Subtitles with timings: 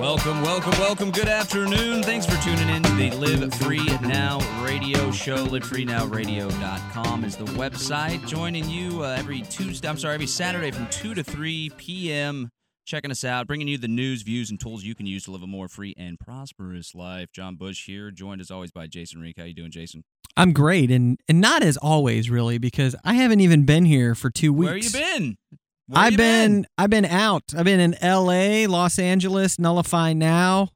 [0.00, 1.10] Welcome, welcome, welcome.
[1.10, 2.02] Good afternoon.
[2.02, 5.46] Thanks for tuning in to the Live Free Now radio show.
[5.46, 8.26] LiveFreeNowRadio.com is the website.
[8.26, 12.48] Joining you uh, every Tuesday, I'm sorry, every Saturday from 2 to 3 p.m.
[12.86, 15.42] Checking us out, bringing you the news, views, and tools you can use to live
[15.42, 17.30] a more free and prosperous life.
[17.30, 19.36] John Bush here, joined as always by Jason Rink.
[19.36, 20.04] How you doing, Jason?
[20.34, 24.30] I'm great, and and not as always, really, because I haven't even been here for
[24.30, 24.94] two weeks.
[24.94, 25.36] Where you been?
[25.98, 27.44] I've you been, I've been out.
[27.56, 30.68] I've been in L.A., Los Angeles, Nullify Now.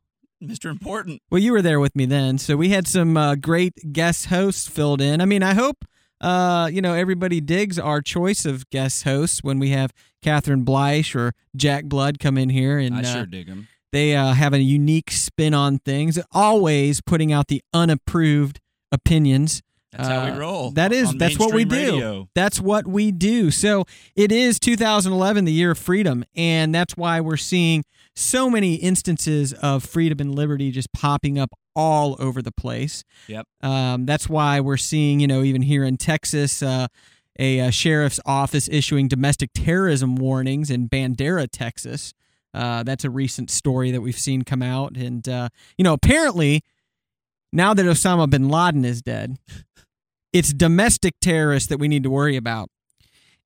[0.43, 0.71] Mr.
[0.71, 1.23] Important.
[1.31, 4.69] Well, you were there with me then, so we had some uh, great guest hosts
[4.69, 5.21] filled in.
[5.21, 5.85] I mean, I hope
[6.21, 11.15] uh, you know everybody digs our choice of guest hosts when we have Catherine Bleish
[11.15, 13.69] or Jack Blood come in here, and I uh, sure dig him.
[13.93, 16.19] they uh, have a unique spin on things.
[16.33, 18.61] Always putting out the unapproved
[18.93, 19.63] opinions.
[19.97, 20.71] That's how we Uh, roll.
[20.73, 21.75] That is, that's what we do.
[21.77, 22.29] radio.
[22.35, 23.51] That's what we do.
[23.51, 23.85] So
[24.17, 27.85] it is 2011, the year of freedom, and that's why we're seeing
[28.17, 33.03] so many instances of freedom and liberty just popping up all over the place.
[33.27, 33.47] Yep.
[33.63, 36.87] Um, that's why we're seeing, you know, even here in Texas, uh,
[37.39, 42.15] a, uh sheriff's office issuing domestic terrorism warnings in Bandera, Texas.
[42.53, 46.63] Uh, that's a recent story that we've seen come out, and uh, you know, apparently,
[47.53, 49.37] now that Osama bin Laden is dead,
[50.35, 52.69] it's domestic terrorists that we need to worry about.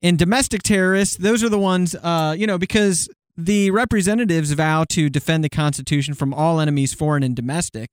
[0.02, 5.10] And domestic terrorists, those are the ones, uh, you know, because the representatives vow to
[5.10, 7.90] defend the Constitution from all enemies, foreign and domestic.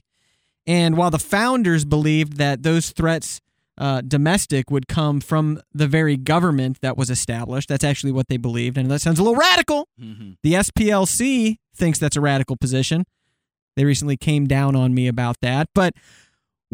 [0.66, 3.42] And while the founders believed that those threats,
[3.78, 8.38] uh, domestic, would come from the very government that was established, that's actually what they
[8.38, 8.78] believed.
[8.78, 9.88] And that sounds a little radical.
[10.02, 10.38] Mhm.
[10.42, 13.04] The SPLC thinks that's a radical position.
[13.76, 15.68] They recently came down on me about that.
[15.76, 15.94] But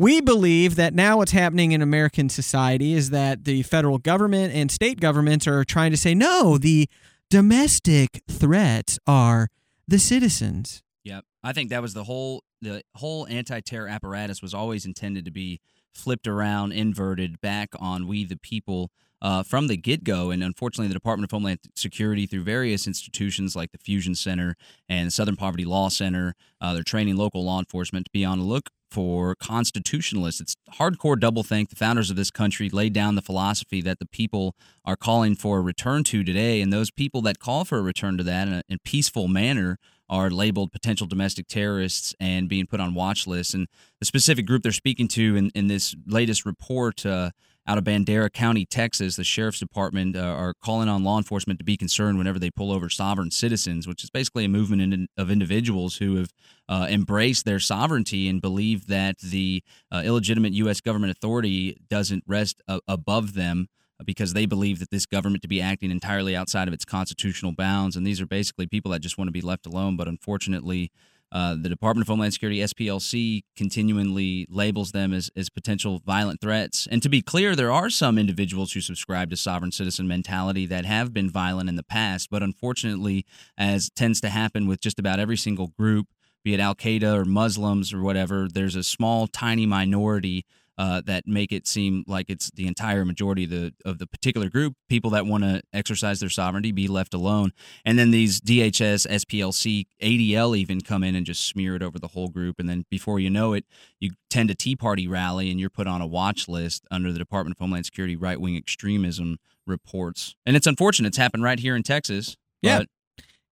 [0.01, 4.71] we believe that now what's happening in American society is that the federal government and
[4.71, 6.89] state governments are trying to say, no, the
[7.29, 9.49] domestic threats are
[9.87, 10.81] the citizens.
[11.03, 11.25] Yep.
[11.43, 15.61] I think that was the whole the whole anti-terror apparatus was always intended to be
[15.93, 18.89] flipped around, inverted back on we the people
[19.21, 20.31] uh, from the get-go.
[20.31, 24.55] And unfortunately, the Department of Homeland Security, through various institutions like the Fusion Center
[24.89, 28.39] and the Southern Poverty Law Center, uh, they're training local law enforcement to be on
[28.39, 30.41] the look for constitutionalists.
[30.41, 31.69] It's hardcore doublethink.
[31.69, 35.57] The founders of this country laid down the philosophy that the people are calling for
[35.57, 38.53] a return to today, and those people that call for a return to that in
[38.53, 39.79] a in peaceful manner
[40.09, 43.53] are labeled potential domestic terrorists and being put on watch lists.
[43.53, 43.67] And
[43.99, 47.31] the specific group they're speaking to in, in this latest report uh,
[47.67, 51.65] out of Bandera County, Texas, the sheriff's department uh, are calling on law enforcement to
[51.65, 55.29] be concerned whenever they pull over sovereign citizens, which is basically a movement in, of
[55.29, 56.31] individuals who have
[56.67, 60.81] uh, embraced their sovereignty and believe that the uh, illegitimate U.S.
[60.81, 63.67] government authority doesn't rest a- above them
[64.05, 67.95] because they believe that this government to be acting entirely outside of its constitutional bounds.
[67.95, 69.95] And these are basically people that just want to be left alone.
[69.95, 70.91] But unfortunately,
[71.31, 76.87] uh, the Department of Homeland Security, SPLC, continually labels them as, as potential violent threats.
[76.91, 80.85] And to be clear, there are some individuals who subscribe to sovereign citizen mentality that
[80.85, 82.29] have been violent in the past.
[82.29, 83.25] But unfortunately,
[83.57, 86.07] as tends to happen with just about every single group,
[86.43, 90.45] be it Al Qaeda or Muslims or whatever, there's a small, tiny minority
[90.77, 94.49] uh, that make it seem like it's the entire majority of the of the particular
[94.49, 97.51] group, people that want to exercise their sovereignty, be left alone,
[97.85, 102.09] and then these DHS, SPLC, ADL even come in and just smear it over the
[102.09, 103.65] whole group, and then before you know it,
[103.99, 107.19] you tend a Tea Party rally and you're put on a watch list under the
[107.19, 109.37] Department of Homeland Security right wing extremism
[109.67, 112.37] reports, and it's unfortunate it's happened right here in Texas.
[112.61, 112.83] Yeah.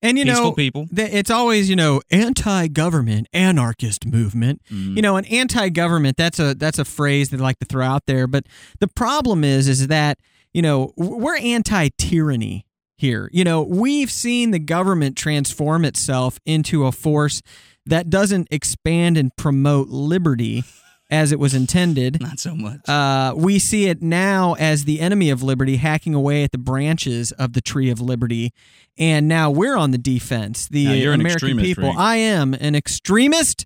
[0.02, 0.88] And, you peaceful know, people.
[0.96, 4.62] th- it's always, you know, anti-government, anarchist movement.
[4.72, 4.96] Mhm.
[4.96, 8.26] You know, an anti-government, that's a that's a phrase they like to throw out there.
[8.28, 8.46] But
[8.80, 10.18] the problem is, is that,
[10.54, 12.66] you know, we're anti-tyranny
[12.98, 13.30] here.
[13.34, 17.42] You know, we've seen the government transform itself into a force
[17.86, 20.64] that doesn't expand and promote liberty
[21.10, 22.22] as it was intended.
[22.22, 22.88] Not so much.
[22.88, 27.32] Uh, we see it now as the enemy of liberty hacking away at the branches
[27.34, 28.54] of the tree of liberty.
[28.98, 30.68] And now we're on the defense.
[30.68, 31.90] The Now, you're American extremist, people.
[31.90, 31.98] Rick.
[31.98, 33.66] I am an extremist,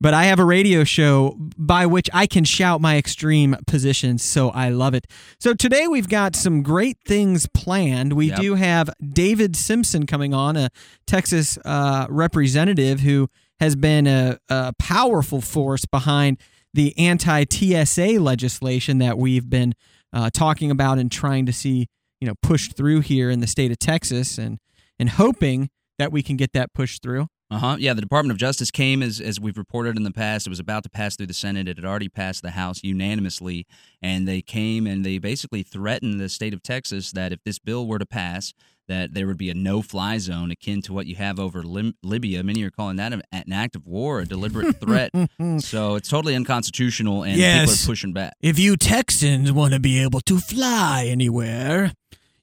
[0.00, 4.22] but I have a radio show by which I can shout my extreme positions.
[4.22, 5.06] So I love it.
[5.40, 8.12] So today we've got some great things planned.
[8.12, 8.40] We Yep.
[8.40, 10.70] do have David Simpson coming on, a
[11.06, 13.28] Texas uh, representative who
[13.60, 16.38] has been a, a powerful force behind
[16.74, 19.74] the anti TSA legislation that we've been
[20.12, 21.86] uh, talking about and trying to see,
[22.20, 24.58] you know, pushed through here in the state of Texas, and
[24.98, 27.28] and hoping that we can get that pushed through.
[27.50, 27.76] Uh huh.
[27.78, 30.46] Yeah, the Department of Justice came as as we've reported in the past.
[30.46, 31.66] It was about to pass through the Senate.
[31.66, 33.66] It had already passed the House unanimously,
[34.02, 37.86] and they came and they basically threatened the state of Texas that if this bill
[37.86, 38.52] were to pass,
[38.86, 42.42] that there would be a no-fly zone akin to what you have over Lim- Libya.
[42.42, 45.10] Many are calling that an act of war, a deliberate threat.
[45.60, 47.70] so it's totally unconstitutional, and Yes.
[47.70, 48.34] people are pushing back.
[48.42, 51.92] If you Texans want to be able to fly anywhere,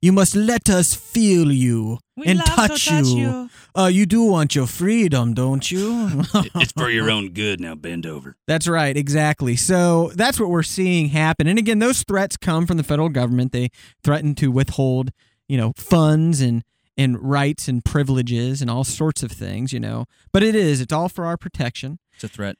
[0.01, 3.49] you must let us feel you and touch, you.
[3.75, 6.23] Uh, you do want your freedom, don't you?
[6.55, 7.59] it's for your own good.
[7.59, 8.35] Now bend over.
[8.47, 9.55] That's right, exactly.
[9.55, 11.47] So that's what we're seeing happen.
[11.47, 13.51] And again, those threats come from the federal government.
[13.51, 13.69] They
[14.03, 15.11] threaten to withhold,
[15.47, 16.63] you know, funds and
[16.97, 20.05] and rights and privileges and all sorts of things, you know.
[20.31, 21.99] But it is, it's all for our protection.
[22.13, 22.55] It's a threat.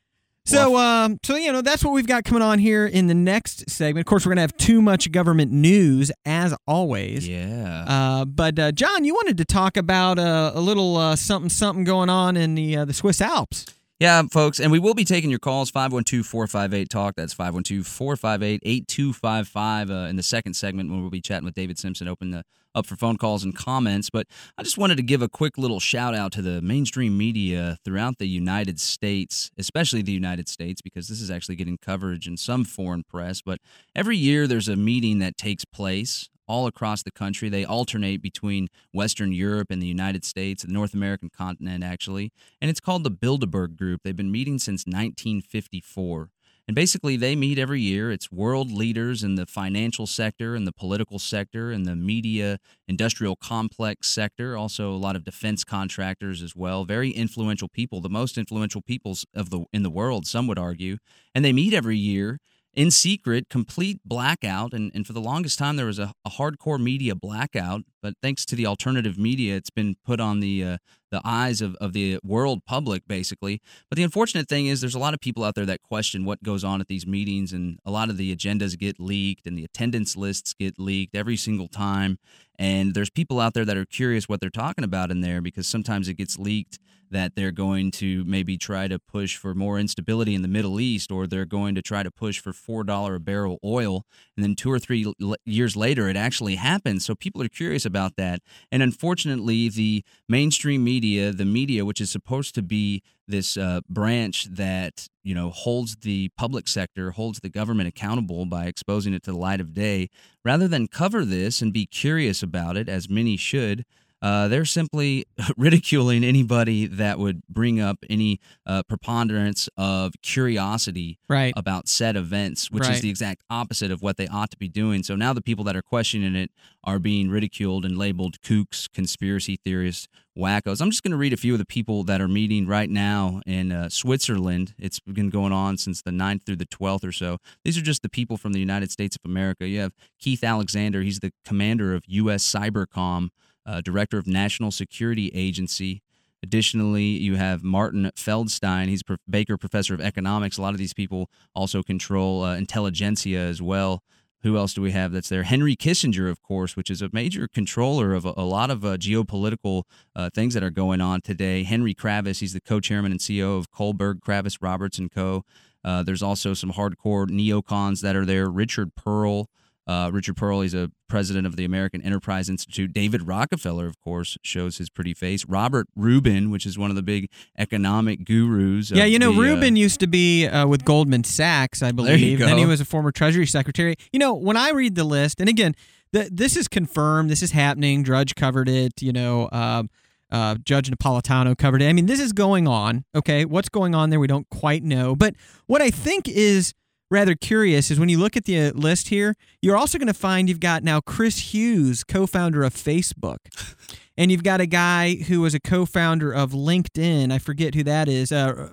[0.46, 3.68] So, um, so you know, that's what we've got coming on here in the next
[3.70, 4.06] segment.
[4.06, 7.28] Of course, we're gonna have too much government news as always.
[7.28, 7.86] Yeah.
[7.88, 11.84] Uh, but uh, John, you wanted to talk about uh, a little uh, something something
[11.84, 13.66] going on in the uh, the Swiss Alps.
[14.00, 17.14] Yeah, folks, and we will be taking your calls 512-458-TALK.
[17.16, 22.32] That's 512-458-8255 uh, in the second segment when we'll be chatting with David Simpson, open
[22.32, 22.44] the,
[22.76, 24.10] up for phone calls and comments.
[24.10, 24.28] But
[24.58, 28.20] I just wanted to give a quick little shout out to the mainstream media throughout
[28.20, 32.66] the United States, especially the United States, because this is actually getting coverage in some
[32.66, 33.42] foreign press.
[33.42, 33.60] But
[33.96, 37.50] every year there's a meeting that takes place all across the country.
[37.50, 42.32] They alternate between Western Europe and the United States, the North American continent, actually.
[42.62, 44.02] And it's called the Bilderberg Group.
[44.04, 46.30] They've been meeting since 1954.
[46.68, 48.12] And basically, they meet every year.
[48.12, 52.58] It's world leaders in the financial sector and the political sector and the media
[52.88, 54.58] industrial complex sector.
[54.58, 56.84] Also, a lot of defense contractors as well.
[56.84, 60.98] Very influential people, the most influential peoples of the in the world, some would argue.
[61.36, 62.40] And they meet every year
[62.76, 64.74] in secret, complete blackout.
[64.74, 67.82] And, and for the longest time, there was a, a hardcore media blackout.
[68.02, 70.78] But thanks to the alternative media, it's been put on the uh,
[71.12, 73.62] the eyes of, of the world public, basically.
[73.90, 76.44] But the unfortunate thing is, there's a lot of people out there that question what
[76.44, 79.64] goes on at these meetings, and a lot of the agendas get leaked, and the
[79.64, 82.18] attendance lists get leaked every single time.
[82.60, 85.68] And there's people out there that are curious what they're talking about in there because
[85.68, 86.80] sometimes it gets leaked
[87.12, 91.12] that they're going to maybe try to push for more instability in the Middle East,
[91.12, 94.06] or they're going to try to push for four dollar a barrel oil,
[94.36, 97.06] and then two or three l- years later, it actually happens.
[97.06, 98.42] So people are curious about that,
[98.72, 104.46] and unfortunately, the mainstream media, the media, which is supposed to be this uh, branch
[104.52, 109.32] that you know holds the public sector, holds the government accountable by exposing it to
[109.32, 110.10] the light of day,
[110.44, 113.86] rather than cover this and be curious about it, as many should.
[114.22, 115.26] Uh, they're simply
[115.58, 121.54] ridiculing anybody that would bring up any uh, preponderance of curiosity Right.
[121.58, 122.94] about said events, which Right.
[122.96, 125.04] is the exact opposite of what they ought to be doing.
[125.04, 126.52] So now the people that are questioning it
[126.84, 130.08] are being ridiculed and labeled kooks, conspiracy theorists,
[130.38, 130.82] wackos.
[130.82, 133.42] I'm just going to read a few of the people that are meeting right now
[133.46, 134.74] in uh, Switzerland.
[134.78, 137.38] It's been going on since the 9th through the 12th or so.
[137.64, 139.68] These are just the people from the United States of America.
[139.68, 142.44] You have Keith Alexander, he's the commander of U.S.
[142.44, 143.30] Cybercom,
[143.66, 146.02] uh, director of National Security Agency.
[146.44, 148.88] Additionally, you have Martin Feldstein.
[148.88, 150.58] He's Prof- Baker Professor of Economics.
[150.58, 154.04] A lot of these people also control uh, intelligentsia as well.
[154.44, 155.42] Who else do we have that's there?
[155.42, 158.96] Henry Kissinger, of course, which is a major controller of a, a lot of uh,
[158.98, 159.84] geopolitical
[160.16, 161.64] uh, things that are going on today.
[161.64, 165.44] Henry Kravis, he's the co-chairman and CEO of Kohlberg, Kravis, Roberts and Co.
[165.84, 168.48] Uh, there's also some hardcore neocons that are there.
[168.48, 169.48] Richard Perle,
[169.88, 172.92] uh, Richard Perle, he's a president of the American Enterprise Institute.
[172.92, 175.46] David Rockefeller, of course, shows his pretty face.
[175.46, 178.90] Robert Rubin, which is one of the big economic gurus.
[178.90, 182.40] Yeah, you know, the, uh, Rubin used to be uh, with Goldman Sachs, I believe.
[182.40, 183.96] Then he was a former Treasury Secretary.
[184.12, 185.76] You know, when I read the list, and again,
[186.14, 187.30] th- this is confirmed.
[187.30, 188.02] This is happening.
[188.02, 189.02] Drudge covered it.
[189.02, 189.90] You know, um,
[190.32, 191.90] uh, Judge Napolitano covered it.
[191.90, 193.06] I mean, this is going on.
[193.14, 194.20] Okay, what's going on there?
[194.20, 195.16] We don't quite know.
[195.16, 195.36] But
[195.68, 196.74] what I think is
[197.12, 200.14] rather curious is when you look at the uh, list here, you're also going to
[200.14, 203.38] find you've got now Chris Hughes, co-founder of Facebook.
[204.18, 207.34] And you've got a guy who was a co-founder of LinkedIn.
[207.34, 208.32] I forget who that is.
[208.32, 208.70] Uh,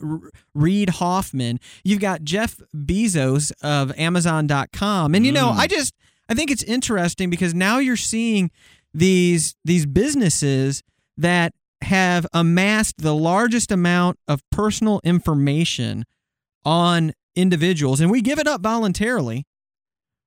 [0.55, 1.59] Reid Hoffman.
[1.83, 5.17] You've got Jeff Bezos of Amazon.com.
[5.17, 5.57] And you know, Mm.
[5.57, 5.95] I just
[6.29, 8.53] I think it's interesting because now you're seeing
[8.95, 10.85] these these businesses
[11.17, 16.05] that have amassed the largest amount of personal information
[16.65, 19.45] on individuals and we give it up voluntarily.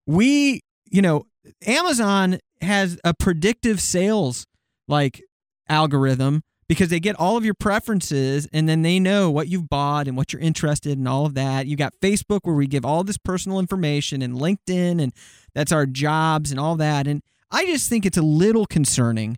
[0.06, 1.26] We, you know,
[1.66, 4.46] Amazon has a predictive sales
[4.88, 5.22] like
[5.68, 10.08] algorithm because they get all of your preferences and then they know what you've bought
[10.08, 11.68] and what you're interested in all of that.
[11.68, 15.14] You got Facebook where we give all this personal information and LinkedIn and
[15.54, 17.08] that's our jobs and all that.
[17.08, 17.22] And
[17.52, 19.38] I just think it's a little concerning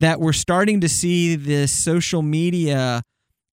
[0.00, 3.02] that we're starting to see this social media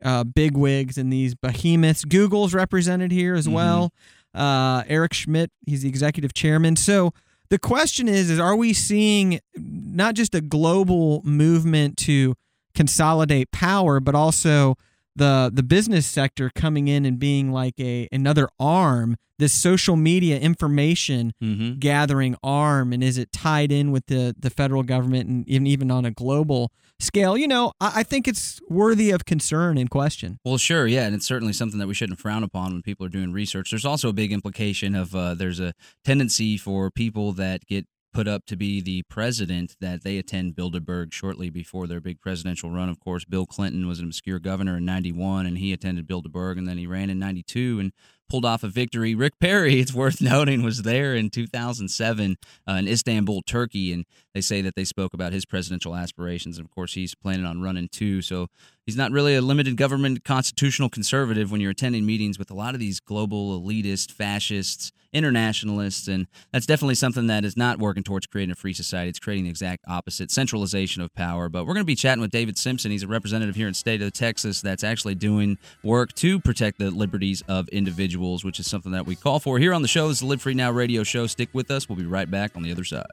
[0.03, 2.03] uh, big wigs and these behemoths.
[2.05, 3.51] Google's represented here as Mhm.
[3.53, 3.93] well.
[4.33, 6.75] Uh, Eric Schmidt, he's the executive chairman.
[6.75, 7.13] So
[7.50, 12.36] the question is: Is are we seeing not just a global movement to
[12.74, 14.75] consolidate power, but also
[15.15, 20.39] the the business sector coming in and being like a another arm, this social media
[20.39, 21.79] information Mm-hmm.
[21.79, 25.91] gathering arm, and is it tied in with the the federal government and even even
[25.91, 27.38] on a global scale?
[27.38, 30.39] You know, I, I think it's worthy of concern and question.
[30.46, 33.10] Well, sure, yeah, and it's certainly something that we shouldn't frown upon when people are
[33.10, 33.72] doing research.
[33.72, 35.74] There's also a big implication of uh, there's a
[36.05, 41.12] tendency for people that get put up to be the president that they attend Bilderberg
[41.12, 42.89] shortly before their big presidential run.
[42.89, 46.67] Of course, Bill Clinton was an obscure governor in '91, and he attended Bilderberg, and
[46.67, 47.91] then he ran in '92 and
[48.30, 49.15] pulled off a victory.
[49.15, 52.38] Rick Perry, it's worth noting, was there in 2007
[52.68, 56.58] uh, in Istanbul, Turkey, and they say that they spoke about his presidential aspirations.
[56.58, 58.22] And of course, he's planning on running too.
[58.22, 58.48] So
[58.86, 62.74] he's not really a limited government constitutional conservative when you're attending meetings with a lot
[62.74, 66.08] of these global elitist, fascists, internationalists.
[66.08, 69.10] And that's definitely something that is not working towards creating a free society.
[69.10, 71.50] It's creating the exact opposite centralization of power.
[71.50, 72.92] But we're going to be chatting with David Simpson.
[72.92, 76.80] He's a representative here in the state of Texas that's actually doing work to protect
[76.80, 80.08] the liberties of individuals, which is something that we call for here on the show.
[80.08, 81.27] This is the Live Free Now radio show.
[81.27, 81.89] Stick with us.
[81.89, 83.05] We'll be right back on the other side.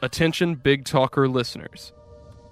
[0.00, 1.92] Attention Big Talker listeners.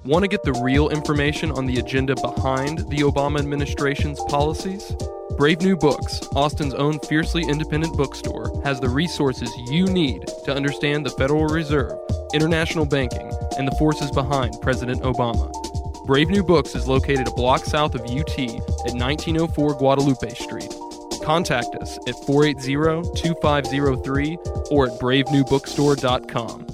[0.04, 4.94] Want to get the real information on the agenda behind the Obama administration's policies?
[5.36, 11.04] Brave New Books, Austin's own fiercely independent bookstore, has the resources you need to understand
[11.04, 11.92] the Federal Reserve,
[12.32, 15.52] international banking, and the forces behind President Obama.
[16.06, 20.72] Brave New Books is located a block south of UT at 1904 Guadalupe Street.
[21.22, 26.66] Contact us at 480-2503 or at bravenewbookstore.com.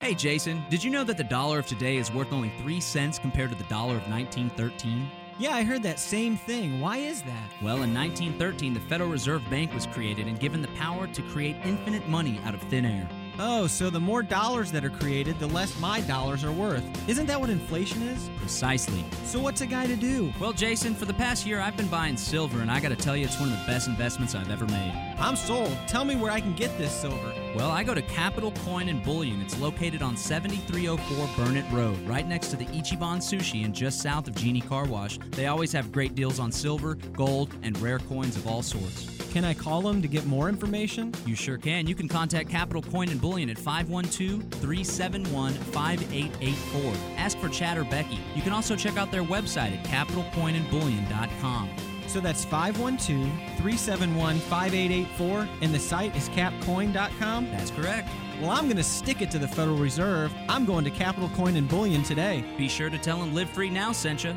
[0.00, 3.18] Hey Jason, did you know that the dollar of today is worth only 3 cents
[3.18, 5.10] compared to the dollar of 1913?
[5.38, 6.80] Yeah, I heard that same thing.
[6.80, 7.52] Why is that?
[7.62, 11.54] Well, in 1913, the Federal Reserve Bank was created and given the power to create
[11.62, 13.08] infinite money out of thin air.
[13.38, 16.82] Oh, so the more dollars that are created, the less my dollars are worth.
[17.08, 18.28] Isn't that what inflation is?
[18.38, 19.04] Precisely.
[19.22, 20.32] So what's a guy to do?
[20.40, 23.24] Well, Jason, for the past year, I've been buying silver, and I gotta tell you,
[23.24, 24.92] it's one of the best investments I've ever made.
[25.20, 25.76] I'm sold.
[25.86, 27.32] Tell me where I can get this silver.
[27.58, 29.42] Well, I go to Capital Coin and Bullion.
[29.42, 34.28] It's located on 7304 Burnett Road, right next to the Ichiban Sushi and just south
[34.28, 35.18] of Genie Car Wash.
[35.32, 39.08] They always have great deals on silver, gold, and rare coins of all sorts.
[39.32, 41.12] Can I call them to get more information?
[41.26, 41.88] You sure can.
[41.88, 46.92] You can contact Capital Coin and Bullion at 512 371 5884.
[47.16, 48.20] Ask for Chad or Becky.
[48.36, 51.70] You can also check out their website at capitalcoinandbullion.com.
[52.08, 57.50] So that's 512 371 5884, and the site is capcoin.com.
[57.50, 58.08] That's correct.
[58.40, 60.32] Well, I'm going to stick it to the Federal Reserve.
[60.48, 62.44] I'm going to Capital Coin and Bullion today.
[62.56, 64.34] Be sure to tell them Live Free Now sent you.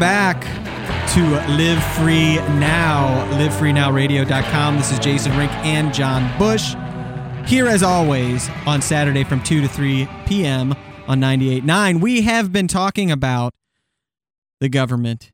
[0.00, 0.42] Back
[1.14, 1.22] to
[1.54, 4.76] Live Free Now, livefreenowradio.com.
[4.76, 6.74] This is Jason Rink and John Bush.
[7.46, 10.74] Here, as always, on Saturday from 2 to 3 p.m.
[11.06, 13.54] on 98.9, we have been talking about
[14.58, 15.30] the government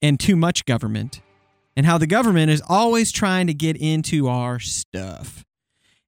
[0.00, 1.22] and too much government
[1.76, 5.44] and how the government is always trying to get into our stuff.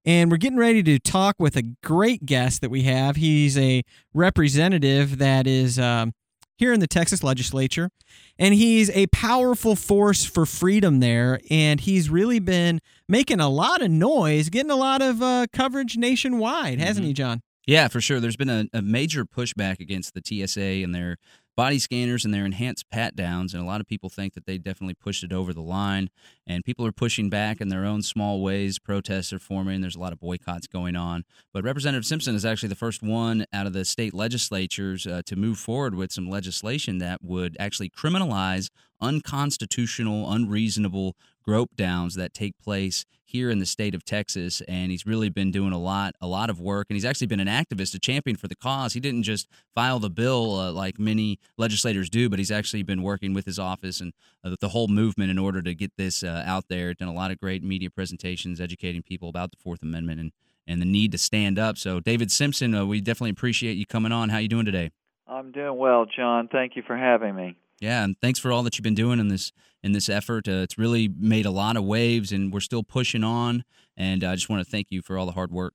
[0.04, 3.16] And we're getting ready to talk with a great guest that we have.
[3.16, 3.82] He's a
[4.14, 6.12] representative that is um,
[6.56, 7.90] here in the Texas legislature,
[8.38, 11.40] and he's a powerful force for freedom there.
[11.50, 15.96] And he's really been making a lot of noise, getting a lot of uh, coverage
[15.96, 17.08] nationwide, hasn't Mhm.
[17.08, 17.42] he, John?
[17.66, 18.20] Yeah, for sure.
[18.20, 21.16] There's been a, a major pushback against the TSA and their
[21.56, 24.58] body scanners and their enhanced pat downs, and a lot of people think that they
[24.58, 26.10] definitely pushed it over the line.
[26.46, 28.78] And people are pushing back in their own small ways.
[28.78, 29.80] Protests are forming.
[29.80, 31.24] There's a lot of boycotts going on.
[31.52, 35.34] But Representative Simpson is actually the first one out of the state legislatures uh, to
[35.34, 38.68] move forward with some legislation that would actually criminalize
[39.00, 45.04] unconstitutional, unreasonable grope downs that take place here in the state of Texas and he's
[45.04, 47.94] really been doing a lot a lot of work and he's actually been an activist
[47.94, 48.92] a champion for the cause.
[48.92, 53.02] He didn't just file the bill uh, like many legislators do but he's actually been
[53.02, 54.12] working with his office and
[54.44, 56.94] uh, the whole movement in order to get this uh, out there.
[56.94, 60.32] Done a lot of great media presentations educating people about the fourth amendment and
[60.68, 61.78] and the need to stand up.
[61.78, 64.28] So David Simpson uh, we definitely appreciate you coming on.
[64.28, 64.90] How are you doing today?
[65.26, 66.48] I'm doing well, John.
[66.48, 67.56] Thank you for having me.
[67.80, 69.52] Yeah, and thanks for all that you've been doing in this
[69.86, 70.48] in this effort.
[70.48, 73.64] Uh, it's really made a lot of waves, and we're still pushing on.
[73.96, 75.72] And I just want to thank you for all the hard work.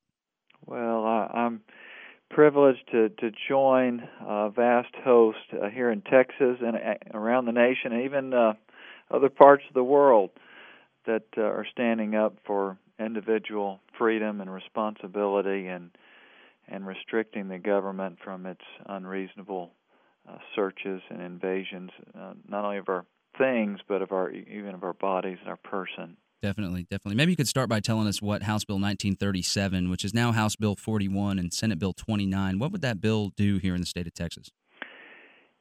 [0.68, 1.62] Well, I'm
[2.30, 7.51] privileged to to join a vast host uh, here in Texas and uh, around the
[7.51, 8.53] nation, and even uh,
[9.10, 10.30] other parts of the world
[11.08, 15.89] that are standing up for individual freedom and responsibility and
[16.68, 19.72] and restricting the government from its unreasonable
[20.30, 23.03] uh, searches and invasions, uh, not only of our
[23.38, 26.18] things but of our even of our bodies and our person.
[26.42, 27.16] Definitely, definitely.
[27.16, 30.56] Maybe you could start by telling us what House Bill 1937, which is now House
[30.56, 34.08] Bill 41 and Senate Bill 29, what would that bill do here in the state
[34.08, 34.50] of Texas?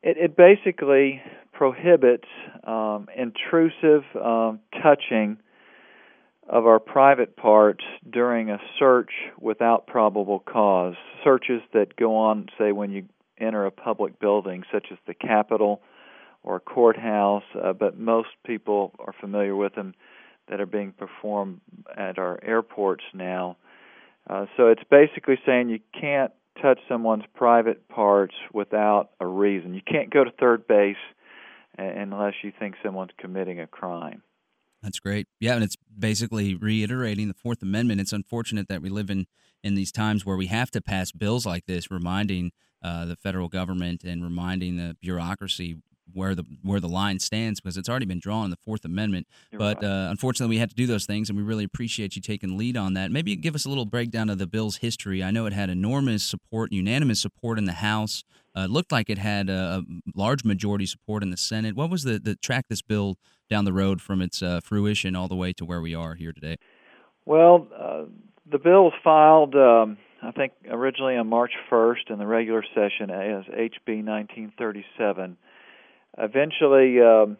[0.03, 1.21] It, it basically
[1.53, 2.29] prohibits
[2.65, 5.37] um, intrusive um, touching
[6.49, 10.95] of our private parts during a search without probable cause.
[11.23, 13.05] Searches that go on, say, when you
[13.39, 15.83] enter a public building, such as the Capitol
[16.43, 19.95] or a courthouse, uh, but most people are familiar with them
[20.49, 21.61] that are being performed
[21.97, 23.57] at our airports now.
[24.29, 29.75] Uh, so it's basically saying you can't touch someone's private parts without a reason.
[29.75, 30.97] You can't go to third base
[31.79, 34.23] unless you think someone's committing a crime.
[34.83, 35.27] That's great.
[35.41, 38.01] Yeah, and it's basically reiterating the Fourth Amendment.
[38.01, 39.27] It's unfortunate that we live in
[39.63, 42.51] in these times where we have to pass bills like this, reminding
[42.83, 45.77] uh, the federal government and reminding the bureaucracy
[46.15, 49.27] where the where the line stands because it's already been drawn in the Fourth Amendment.
[49.51, 50.07] You're but right.
[50.07, 52.77] uh, unfortunately, we had to do those things, and we really appreciate you taking lead
[52.77, 53.11] on that.
[53.11, 55.23] Maybe give us a little breakdown of the bill's history.
[55.23, 58.25] I know it had enormous support, unanimous support in the House.
[58.57, 61.77] Uh, it looked like it had a, a, large majority support in the Senate.
[61.77, 63.17] What was the the track this bill
[63.49, 66.33] down the road from its uh, fruition all the way to where we are here
[66.33, 66.57] today?
[67.27, 68.05] Well, uh,
[68.51, 69.55] the bill was filed.
[69.55, 75.37] Um, I think originally on March 1st in the regular session as HB 1937
[76.19, 77.37] eventually, um,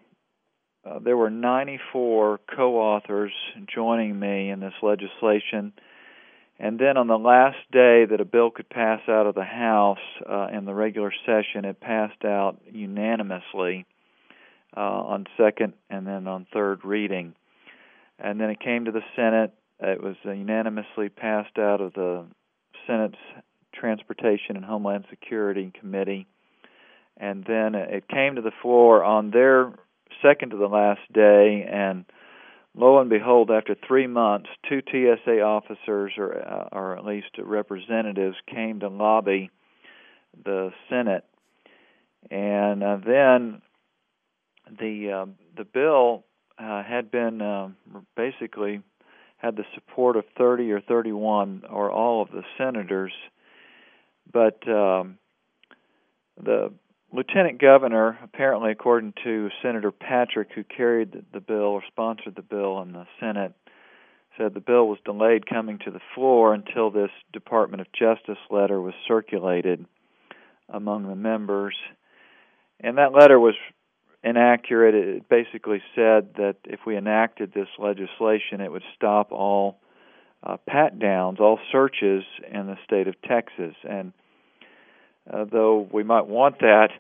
[0.85, 3.33] uh, there were 94 co authors
[3.73, 5.73] joining me in this legislation.
[6.59, 9.99] And then on the last day that a bill could pass out of the House
[10.29, 13.87] uh, in the regular session, it passed out unanimously
[14.77, 17.35] uh, on second and then on third reading.
[18.19, 19.55] And then it came to the Senate.
[19.81, 22.27] It was unanimously passed out of the
[22.87, 23.17] Senate's
[23.75, 26.27] Transportation and Homeland Security Committee
[27.17, 29.73] and then it came to the floor on their
[30.23, 32.05] second to the last day and
[32.75, 38.37] lo and behold after 3 months two TSA officers or uh, or at least representatives
[38.47, 39.51] came to lobby
[40.45, 41.25] the Senate.
[42.31, 43.63] And uh, then
[44.79, 46.25] the uh, the bill
[46.59, 47.69] uh, had been uh,
[48.17, 48.83] basically
[49.39, 53.13] had the support of 30 or 31 or all of the senators.
[54.31, 55.19] But um,
[56.43, 56.73] the
[57.13, 62.81] lieutenant governor, apparently, according to Senator Patrick, who carried the bill or sponsored the bill
[62.83, 63.53] in the Senate,
[64.39, 68.81] said the bill was delayed coming to the floor until this Department of Justice letter
[68.81, 69.85] was circulated
[70.69, 71.75] among the members.
[72.79, 73.55] And that letter was
[74.23, 74.95] inaccurate.
[74.95, 79.81] It basically said that if we enacted this legislation, it would stop all
[80.43, 83.75] uh, pat downs, all searches in the state of Texas.
[83.89, 84.13] And
[85.33, 86.91] uh, though we might want that,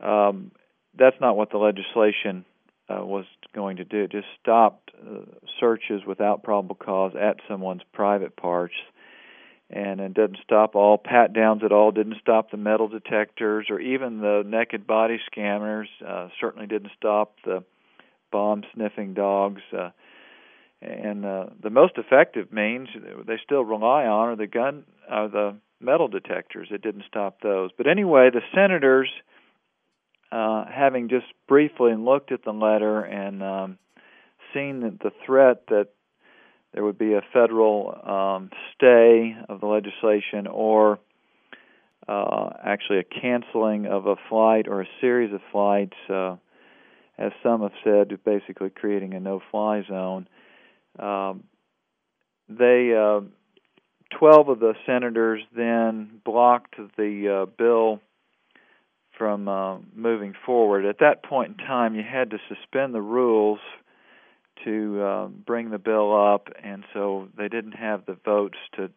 [0.00, 0.50] um,
[0.96, 2.44] that's not what the legislation
[2.88, 4.04] uh, was going to do.
[4.04, 5.20] It just stopped uh,
[5.60, 8.74] searches without probable cause at someone's private parts,
[9.70, 11.90] and it didn't stop all pat downs at all.
[11.90, 15.88] Didn't stop the metal detectors or even the naked body scanners.
[16.06, 17.62] Uh, certainly didn't stop the
[18.32, 19.62] bomb sniffing dogs.
[19.76, 19.90] Uh,
[20.80, 22.88] and uh, the most effective means
[23.26, 26.68] they still rely on are the gun, uh, the metal detectors.
[26.70, 27.70] It didn't stop those.
[27.76, 29.10] But anyway, the senators,
[30.32, 33.78] uh, having just briefly looked at the letter and um,
[34.52, 35.88] seen the, the threat that
[36.74, 40.98] there would be a federal um, stay of the legislation or
[42.06, 46.36] uh, actually a canceling of a flight or a series of flights, uh,
[47.18, 50.28] as some have said, basically creating a no-fly zone.
[50.98, 51.44] Um,
[52.48, 53.20] they uh,
[54.10, 58.00] 12 of the senators then blocked the uh, bill
[59.16, 60.86] from uh, moving forward.
[60.86, 63.58] At that point in time, you had to suspend the rules
[64.64, 68.90] to uh, bring the bill up, and so they didn't have the votes to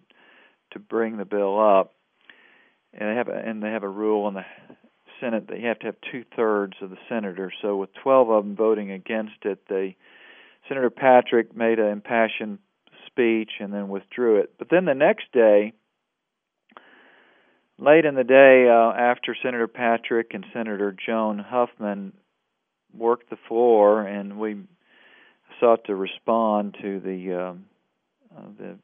[0.72, 1.94] to bring the bill up.
[2.94, 4.46] And they have a, and they have a rule in the
[5.20, 7.54] Senate that you have to have two thirds of the senators.
[7.62, 9.98] So with 12 of them voting against it, they
[10.68, 12.60] Senator Patrick made an impassioned
[13.12, 14.54] speech and then withdrew it.
[14.58, 15.74] But then the next day,
[17.78, 22.14] late in the day, uh, after Senator Patrick and Senator Joan Huffman
[22.96, 24.58] worked the floor, and we
[25.60, 27.66] sought to respond to the um,
[28.36, 28.78] uh, the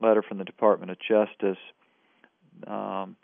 [0.00, 1.58] letter from the Department of Justice.
[2.66, 3.16] um,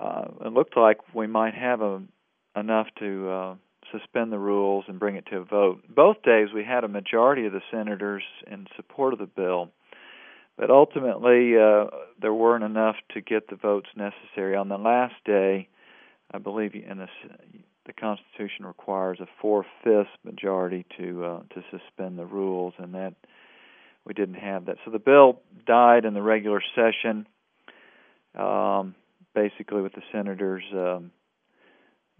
[0.00, 2.00] uh, it looked like we might have a,
[2.56, 3.54] enough to uh,
[3.92, 5.82] suspend the rules and bring it to a vote.
[5.88, 9.70] Both days we had a majority of the senators in support of the bill,
[10.56, 11.86] but ultimately uh,
[12.20, 14.56] there weren't enough to get the votes necessary.
[14.56, 15.68] On the last day,
[16.32, 17.08] I believe in the
[17.86, 23.14] the Constitution requires a four-fifths majority to uh, to suspend the rules, and that
[24.04, 24.76] we didn't have that.
[24.84, 27.26] So the bill died in the regular session,
[28.34, 28.94] um,
[29.34, 31.12] basically with the senators, um,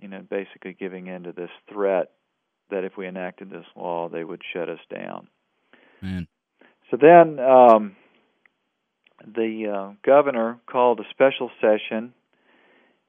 [0.01, 2.11] you know, basically giving in to this threat
[2.71, 5.29] that if we enacted this law, they would shut us down.
[6.03, 6.27] Man.
[6.91, 7.97] So then um,
[9.27, 12.13] the uh, governor called a special session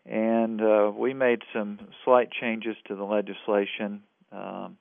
[0.10, 4.78] and uh, we made some slight changes to the legislation, um,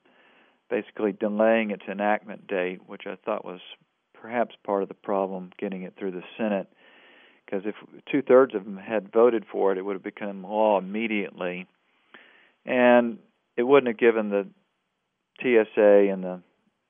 [0.69, 3.59] basically delaying its enactment date, which I thought was
[4.19, 6.67] perhaps part of the problem getting it through the Senate.
[7.45, 7.75] Because if
[8.11, 11.67] two thirds of them had voted for it, it would have become law immediately,
[12.65, 13.19] and
[13.57, 14.47] it wouldn't have given the
[15.41, 16.41] TSA and the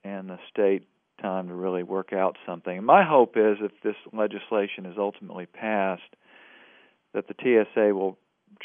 [0.02, 0.86] and the state
[1.20, 2.82] time to really work out something.
[2.82, 6.02] My hope is if this legislation is ultimately passed,
[7.12, 8.16] that the TSA will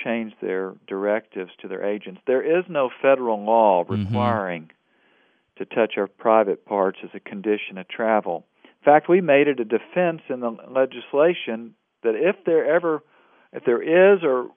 [0.01, 2.21] change their directives to their agents.
[2.25, 4.05] There is no federal law Mm-hmm.
[4.05, 4.71] requiring
[5.57, 8.45] to touch our private parts as a condition of travel.
[8.63, 13.03] In fact, we made it a defense in the legislation that if there ever
[13.53, 14.49] if there is or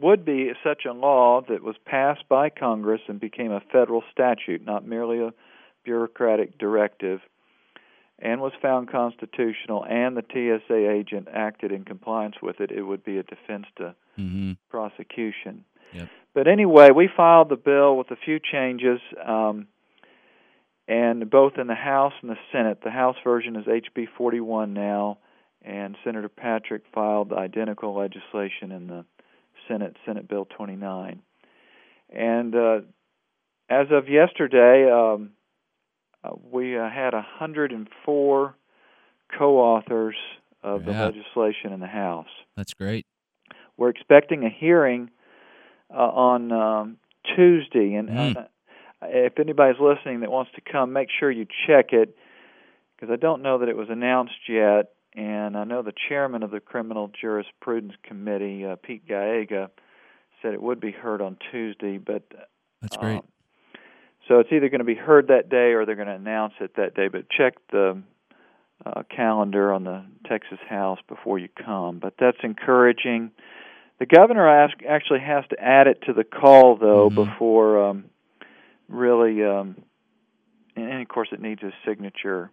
[0.00, 4.64] would be such a law that was passed by Congress and became a federal statute,
[4.64, 5.32] not merely a
[5.84, 7.20] bureaucratic directive,
[8.18, 13.04] and was found constitutional, and the TSA agent acted in compliance with it, it would
[13.04, 14.52] be a defense to Mm-hmm.
[14.70, 15.64] prosecution.
[15.92, 16.08] Yep.
[16.32, 19.66] But anyway, we filed the bill with a few changes, um,
[20.88, 22.78] and both in the House and the Senate.
[22.82, 25.18] The House version is HB 41 now,
[25.62, 29.04] and Senator Patrick filed the identical legislation in the
[29.68, 31.20] Senate, Senate Bill 29.
[32.10, 32.80] And uh,
[33.68, 35.30] as of yesterday, um,
[36.24, 38.54] uh, we uh, had 104
[39.36, 40.16] co-authors
[40.62, 41.04] of the Yeah.
[41.06, 42.28] legislation in the House.
[42.56, 43.06] That's great.
[43.76, 45.10] We're expecting a hearing
[45.90, 46.96] uh, on um,
[47.34, 48.36] Tuesday, and Mm.
[48.36, 48.46] uh,
[49.02, 52.16] if anybody's listening that wants to come, make sure you check it
[52.96, 54.92] because I don't know that it was announced yet.
[55.16, 59.70] And I know the chairman of the Criminal Jurisprudence Committee, uh, Pete Gallego,
[60.42, 62.22] said it would be heard on Tuesday, but
[62.82, 63.16] That's great.
[63.16, 63.22] um,
[64.28, 66.76] so it's either going to be heard that day or they're going to announce it
[66.76, 67.08] that day.
[67.08, 68.02] But check the
[68.84, 71.98] uh, calendar on the Texas House before you come.
[71.98, 73.30] But that's encouraging.
[73.98, 77.14] The governor ask, actually has to add it to the call though Mhm.
[77.14, 78.04] before um,
[78.90, 79.76] really, um,
[80.74, 82.50] and, and of course it needs his signature.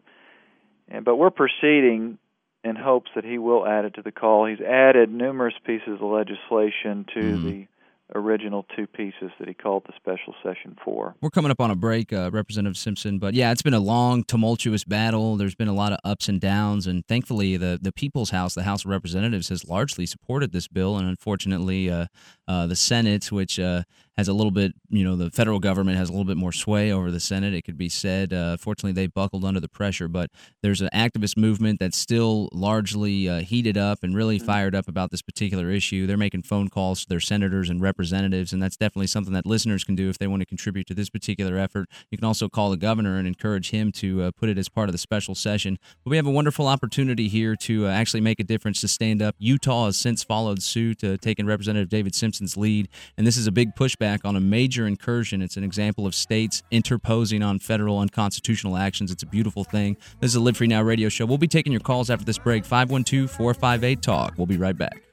[0.88, 2.17] And but we're proceeding
[2.63, 4.45] in hopes that he will add it to the call.
[4.45, 7.43] He's added numerous pieces of legislation to Mhm.
[7.43, 7.67] the
[8.15, 11.15] original two pieces that he called the special session for.
[11.21, 14.23] We're coming up on a break, uh, Representative Simpson, but yeah, it's been a long,
[14.23, 15.36] tumultuous battle.
[15.36, 18.63] There's been a lot of ups and downs, and thankfully, the the People's House, the
[18.63, 22.06] House of Representatives, has largely supported this bill, and unfortunately, uh,
[22.47, 23.84] uh, the Senate, which uh,
[24.17, 26.91] has a little bit, you know, the federal government has a little bit more sway
[26.91, 27.54] over the Senate.
[27.54, 28.32] It could be said.
[28.32, 30.30] Uh, fortunately, they buckled under the pressure, but
[30.62, 35.10] there's an activist movement that's still largely uh, heated up and really fired up about
[35.10, 36.06] this particular issue.
[36.06, 39.84] They're making phone calls to their senators and representatives, and that's definitely something that listeners
[39.84, 41.89] can do if they want to contribute to this particular effort.
[42.12, 44.89] You can also call the governor and encourage him to uh, put it as part
[44.89, 45.80] of the special session.
[46.04, 49.21] But we have a wonderful opportunity here to uh, actually make a difference to stand
[49.21, 49.36] up.
[49.39, 53.52] Utah has since followed suit, uh, taking Representative David Simpson's lead, and this is a
[53.52, 55.42] big on a major incursion.
[55.42, 59.12] It's an example of states interposing on federal unconstitutional actions.
[59.12, 59.98] It's a beautiful thing.
[60.20, 61.26] This is a Live Free Now radio show.
[61.26, 64.34] We'll be taking your calls after this break 512 458 TALK.
[64.38, 65.12] We'll be right back.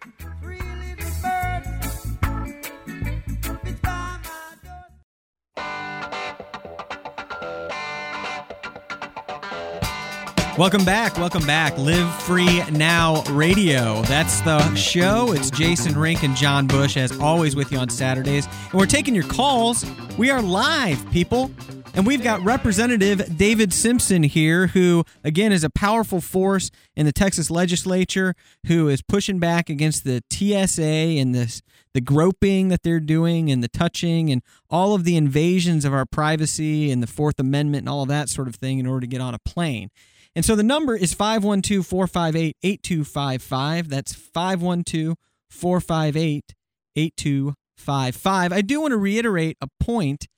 [10.61, 11.17] Welcome back.
[11.17, 11.79] Welcome back.
[11.79, 14.03] Live Free Now Radio.
[14.03, 15.33] That's the show.
[15.33, 18.45] It's Jason Rink and John Bush, as always, with you on Saturdays.
[18.45, 19.87] And we're taking your calls.
[20.19, 21.51] We are live, people.
[21.95, 27.13] And we've got Representative David Simpson here, who, again, is a powerful force in the
[27.13, 28.35] Texas legislature,
[28.67, 31.63] who is pushing back against the TSA and this
[31.95, 36.05] the groping that they're doing and the touching and all of the invasions of our
[36.05, 39.07] privacy and the Fourth Amendment and all of that sort of thing in order to
[39.07, 39.91] get on a plane.
[40.35, 43.89] And so the number is 512 458 8255.
[43.89, 45.17] That's 512
[45.49, 46.55] 458
[46.97, 48.53] 8255.
[48.53, 50.29] I do want to reiterate a point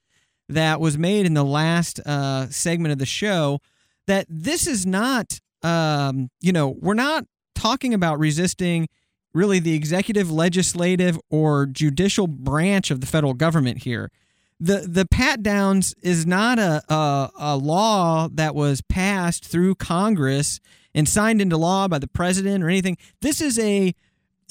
[0.49, 3.61] that was made in the last uh, segment of the show
[4.07, 7.25] that this is not, um, you know, we're not
[7.55, 8.89] talking about resisting
[9.35, 14.11] really the executive, legislative, or judicial branch of the federal government here.
[14.63, 20.61] The the pat downs is not a, a, a law that was passed through Congress
[20.95, 22.97] and signed into law by the president or anything.
[23.23, 23.93] This is a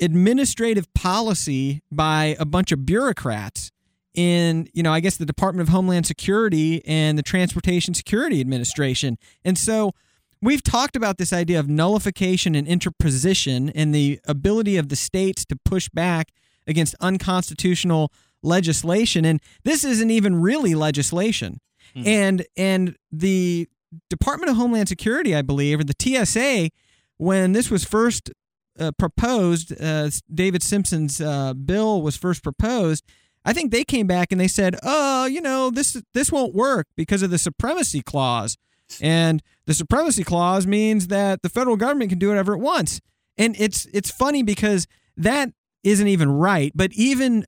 [0.02, 3.72] administrative policy by a bunch of bureaucrats
[4.14, 9.18] in you know I guess the Department of Homeland Security and the Transportation Security Administration.
[9.46, 9.94] And so
[10.42, 15.46] we've talked about this idea of nullification and interposition and the ability of the states
[15.46, 16.34] to push back
[16.68, 18.12] against unconstitutional
[18.44, 21.60] legislation and this isn't even really legislation.
[21.94, 22.08] Hmm.
[22.08, 23.68] And and the
[24.10, 26.70] Department of Homeland Security, I believe, or the TSA
[27.18, 28.32] when this was first
[28.80, 33.04] uh, proposed, uh, David Simpson's uh, bill was first proposed,
[33.44, 36.88] I think they came back and they said, "Oh, you know, this this won't work
[36.96, 38.58] because of the supremacy clause."
[39.00, 43.02] And the supremacy clause means that the federal government can do whatever it wants.
[43.38, 44.86] And it's it's funny because
[45.18, 45.52] that
[45.84, 47.46] isn't even right, but even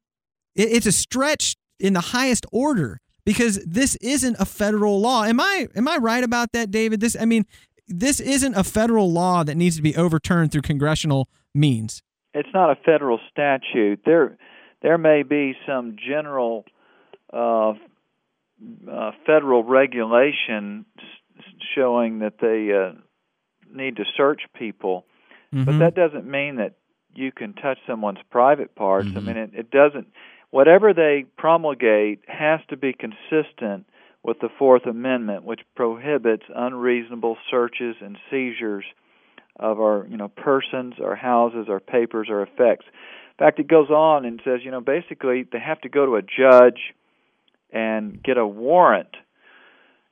[0.56, 5.24] it's a stretch in the highest order because this isn't a federal law.
[5.24, 7.00] Am I am I right about that, David?
[7.00, 7.46] This I mean,
[7.88, 12.02] this isn't a federal law that needs to be overturned through congressional means.
[12.34, 14.02] It's not a federal statute.
[14.06, 14.38] There
[14.82, 16.66] there may be some general
[17.32, 17.74] uh,
[18.90, 20.86] uh, federal regulation
[21.76, 23.00] showing that they uh,
[23.74, 25.06] need to search people,
[25.54, 25.64] mm-hmm.
[25.64, 26.76] but that doesn't mean that
[27.16, 29.08] you can touch someone's private parts.
[29.08, 29.18] Mm-hmm.
[29.18, 30.08] I mean, it, it doesn't.
[30.54, 33.88] Whatever they promulgate has to be consistent
[34.22, 38.86] with the Fourth Amendment, which prohibits unreasonable searches and seizures
[39.60, 42.86] of our, you know, persons, our houses, our papers, our effects.
[42.86, 46.18] In fact, it goes on and says, you know, basically they have to go to
[46.18, 46.94] a judge
[47.72, 49.16] and get a warrant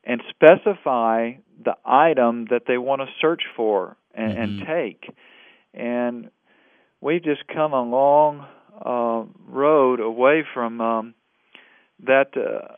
[0.03, 4.41] and specify the item that they want to search for and, mm-hmm.
[4.41, 5.15] and take.
[5.75, 6.31] And
[6.99, 8.47] we've just come a long
[8.83, 11.13] uh, road away from um,
[12.05, 12.75] that uh,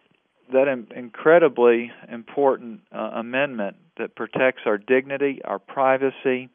[0.52, 6.50] that Im- incredibly important uh, amendment that protects our dignity, our privacy,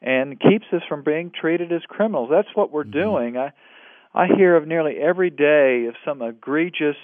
[0.00, 2.28] and keeps us from being treated as criminals.
[2.30, 2.92] That's what we're mm-hmm.
[2.98, 3.36] doing.
[3.36, 3.52] I
[4.14, 6.96] I hear of nearly every day of some egregious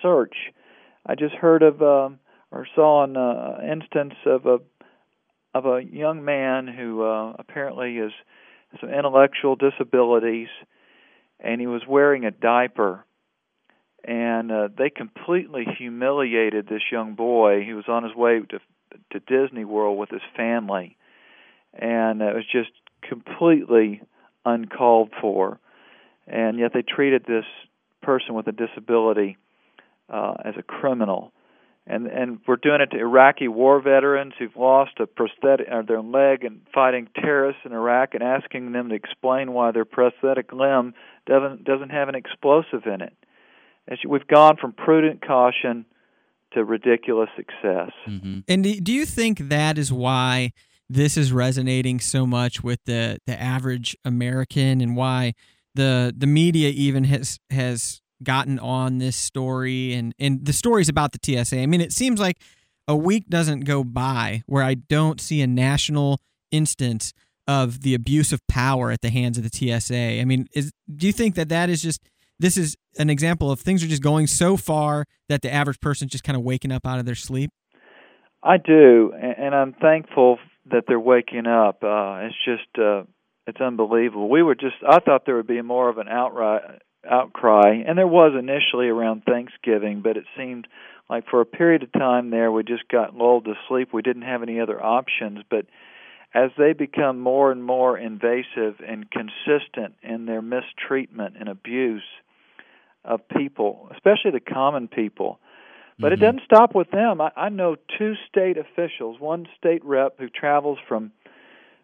[0.00, 0.34] search
[1.08, 4.58] I just heard of um, or saw an uh, instance of a
[5.54, 8.12] of a young man who uh, apparently has
[8.80, 10.48] some intellectual disabilities,
[11.40, 13.04] and he was wearing a diaper,
[14.04, 17.64] and uh, they completely humiliated this young boy.
[17.64, 18.60] He was on his way to
[19.12, 20.96] to Disney World with his family,
[21.74, 22.70] and it was just
[23.02, 24.02] completely
[24.44, 25.58] uncalled for,
[26.26, 27.44] and yet they treated this
[28.02, 29.36] person with a disability
[30.08, 31.32] uh, as a criminal.
[31.90, 36.02] And and we're doing it to Iraqi war veterans who've lost a prosthetic or their
[36.02, 40.92] leg and fighting terrorists in Iraq and asking them to explain why their prosthetic limb
[41.26, 43.14] doesn't doesn't have an explosive in it.
[43.88, 45.86] As we've gone from prudent caution
[46.52, 47.92] to ridiculous success.
[48.06, 48.40] Mm-hmm.
[48.46, 50.52] And do you think that is why
[50.90, 55.32] this is resonating so much with the the average American and why
[55.74, 61.12] the the media even has has gotten on this story and and the stories about
[61.12, 61.58] the TSA.
[61.58, 62.38] I mean, it seems like
[62.86, 67.12] a week doesn't go by where I don't see a national instance
[67.46, 70.20] of the abuse of power at the hands of the TSA.
[70.20, 72.02] I mean, is do you think that that is just
[72.38, 76.12] this is an example of things are just going so far that the average person's
[76.12, 77.50] just kind of waking up out of their sleep?
[78.42, 80.38] I do, and I'm thankful
[80.70, 81.82] that they're waking up.
[81.82, 83.02] Uh, it's just uh,
[83.46, 84.28] it's unbelievable.
[84.28, 86.62] We were just I thought there would be more of an outright
[87.08, 90.66] outcry, and there was initially around Thanksgiving, but it seemed
[91.08, 93.92] like for a period of time there we just got lulled to sleep.
[93.92, 95.66] We didn't have any other options, but
[96.34, 102.04] as they become more and more invasive and consistent in their mistreatment and abuse
[103.04, 105.40] of people, especially the common people.
[105.98, 106.22] But mm-hmm.
[106.22, 107.20] it doesn't stop with them.
[107.20, 111.12] I, I know two state officials, one state rep who travels from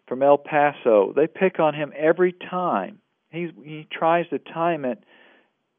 [0.07, 1.13] from El Paso.
[1.15, 2.99] They pick on him every time
[3.35, 5.03] He's he tries to time it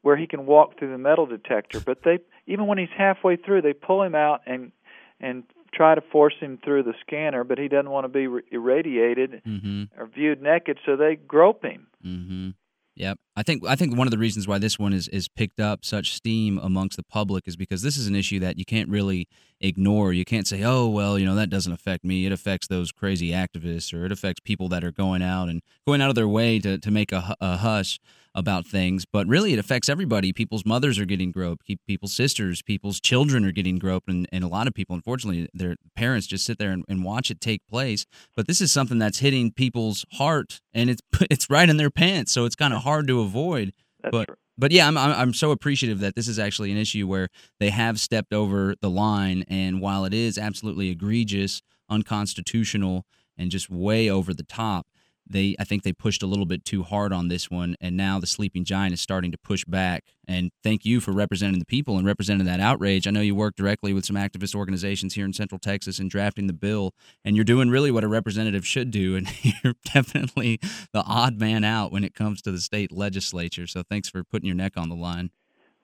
[0.01, 3.61] where he can walk through the metal detector, but they even when he's halfway through,
[3.61, 4.71] they pull him out and
[5.19, 5.43] and
[5.73, 9.83] try to force him through the scanner, but he doesn't want to be irradiated mm-hmm.
[9.99, 11.87] or viewed naked, so they grope him.
[12.05, 12.49] Mm-hmm.
[12.97, 13.19] Yep.
[13.35, 15.85] I think I think one of the reasons why this one is is picked up
[15.85, 19.27] such steam amongst the public is because this is an issue that you can't really
[19.61, 20.13] ignore.
[20.13, 22.25] You can't say, "Oh, well, you know, that doesn't affect me.
[22.25, 26.01] It affects those crazy activists or it affects people that are going out and going
[26.01, 27.99] out of their way to to make a, a hush."
[28.37, 30.31] About things, but really it affects everybody.
[30.31, 34.47] People's mothers are getting groped, people's sisters, people's children are getting groped, and, and a
[34.47, 38.05] lot of people, unfortunately, their parents just sit there and, and watch it take place.
[38.35, 42.31] But this is something that's hitting people's heart, and it's it's right in their pants,
[42.31, 43.73] so it's kind of hard to avoid.
[44.03, 44.37] That's but right.
[44.55, 47.99] but yeah, I'm I'm so appreciative that this is actually an issue where they have
[47.99, 53.03] stepped over the line, and while it is absolutely egregious, unconstitutional,
[53.35, 54.85] and just way over the top,
[55.29, 58.19] they I think they pushed a little bit too hard on this one, and now
[58.19, 60.03] the sleeping giant is starting to push back.
[60.27, 63.07] And thank you for representing the people and representing that outrage.
[63.07, 66.47] I know you work directly with some activist organizations here in Central Texas in drafting
[66.47, 69.15] the bill, and you're doing really what a representative should do.
[69.15, 69.27] And
[69.63, 70.59] you're definitely
[70.93, 73.67] the odd man out when it comes to the state legislature.
[73.67, 75.31] So thanks for putting your neck on the line.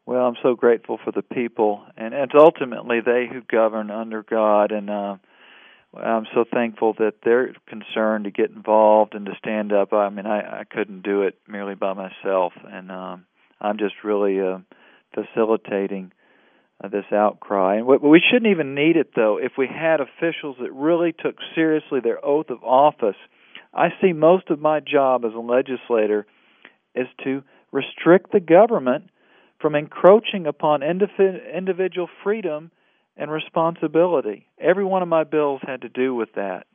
[0.05, 4.73] Well, I'm so grateful for the people, and it's ultimately they who govern under God,
[4.73, 5.15] and uh,
[5.95, 9.93] I'm so thankful that they're concerned to get involved and to stand up.
[9.93, 13.25] I mean, I, I couldn't do it merely by myself, and um,
[13.61, 14.59] I'm just really uh,
[15.13, 16.11] facilitating
[16.83, 17.77] uh, this outcry.
[17.77, 21.99] And we shouldn't even need it, though, if we had officials that really took seriously
[22.03, 23.17] their oath of office.
[23.73, 26.25] I see most of my job as a legislator
[26.95, 29.09] is to restrict the government
[29.59, 32.71] from encroaching upon individual freedom
[33.15, 34.47] and responsibility.
[34.59, 36.65] Every one of my bills had to do with that.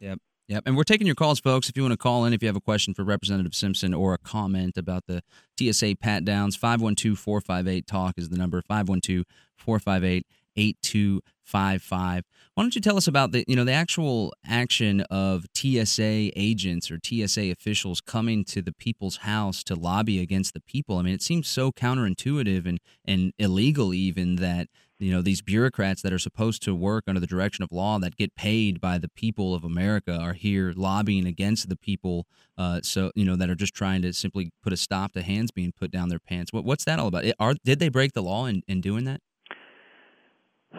[0.00, 0.18] Yep.
[0.48, 0.64] Yep.
[0.66, 1.68] And we're taking your calls, folks.
[1.68, 4.14] If you want to call in, if you have a question for Representative Simpson or
[4.14, 5.22] a comment about the
[5.58, 9.24] TSA pat downs, 512 458 TALK is the number 512
[9.56, 12.24] 458 8255.
[12.54, 16.90] Why don't you tell us about the you know the actual action of TSA agents
[16.90, 20.98] or TSA officials coming to the people's house to lobby against the people?
[20.98, 24.66] I mean, it seems so counterintuitive and and illegal even that
[25.00, 28.16] you know these bureaucrats that are supposed to work under the direction of law that
[28.16, 32.26] get paid by the people of America are here lobbying against the people
[32.58, 35.50] uh, so you know that are just trying to simply put a stop to hands
[35.50, 38.22] being put down their pants what, what's that all about are did they break the
[38.22, 39.20] law in, in doing that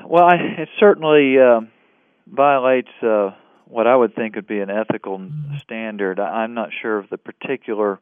[0.06, 1.62] well, I, it certainly uh,
[2.28, 3.32] violates uh,
[3.66, 5.58] what I would think would be an ethical mm-hmm.
[5.62, 6.20] standard.
[6.20, 8.00] I, I'm not sure of the particular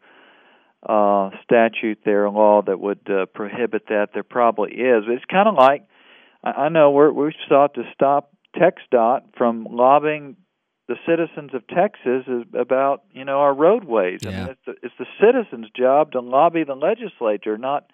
[0.88, 4.10] uh, statute there, law that would uh, prohibit that.
[4.14, 5.06] There probably is.
[5.06, 5.86] But it's kind of like
[6.44, 10.36] I, I know we're, we've sought to stop TxDOT from lobbying
[10.88, 12.26] the citizens of Texas
[12.60, 14.22] about you know our roadways.
[14.24, 14.30] Yeah.
[14.30, 17.92] I mean, it's the, it's the citizens' job to lobby the legislature, not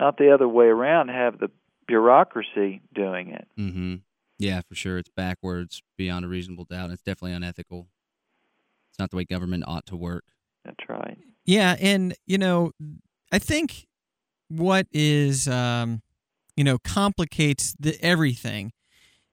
[0.00, 1.08] not the other way around.
[1.08, 1.48] Have the
[1.86, 3.46] bureaucracy doing it.
[3.58, 3.94] Mm-hmm.
[4.38, 4.98] Yeah, for sure.
[4.98, 6.90] It's backwards beyond a reasonable doubt.
[6.90, 7.86] It's definitely unethical.
[8.90, 10.24] It's not the way government ought to work.
[10.64, 11.18] That's right.
[11.44, 12.72] Yeah, and you know,
[13.30, 13.86] I think
[14.48, 16.02] what is um,
[16.56, 18.72] you know complicates the everything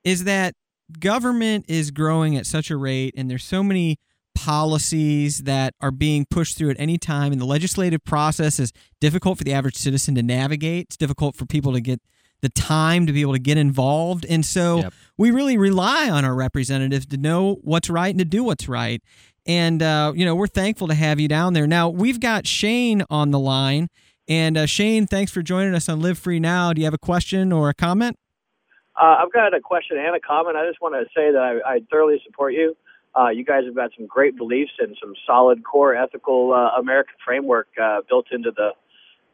[0.03, 0.55] is that
[0.99, 3.97] government is growing at such a rate, and there's so many
[4.33, 9.37] policies that are being pushed through at any time, and the legislative process is difficult
[9.37, 10.87] for the average citizen to navigate.
[10.87, 12.01] It's difficult for people to get
[12.41, 14.25] the time to be able to get involved.
[14.27, 14.93] And so yep.
[15.17, 19.01] we really rely on our representatives to know what's right and to do what's right.
[19.45, 21.67] And, uh, you know, we're thankful to have you down there.
[21.67, 23.89] Now, we've got Shane on the line.
[24.31, 26.71] And uh, Shane, thanks for joining us on Live Free Now.
[26.71, 28.17] Do you have a question or a comment?
[28.95, 30.55] Uh, I've got a question and a comment.
[30.55, 32.77] I just want to say that I, I thoroughly support you.
[33.13, 37.15] Uh, you guys have got some great beliefs and some solid core ethical uh, American
[37.25, 38.69] framework uh, built into the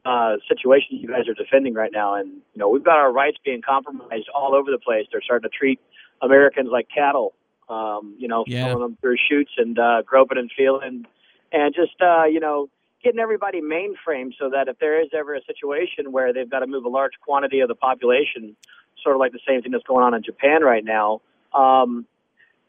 [0.04, 2.16] uh, situation you guys are defending right now.
[2.16, 5.06] And, you know, we've got our rights being compromised all over the place.
[5.12, 5.80] They're starting to treat
[6.24, 7.36] Americans like cattle,
[7.70, 8.64] um, you know, yeah.
[8.64, 11.06] throwing them through chutes and uh, groping and feeling
[11.52, 12.68] and just, uh, you know,
[13.04, 16.68] getting everybody mainframed so that if there is ever a situation where they've got to
[16.68, 18.56] move a large quantity of the population,
[19.04, 21.22] sort of like the same thing that's going on in Japan right now,
[21.54, 22.06] um,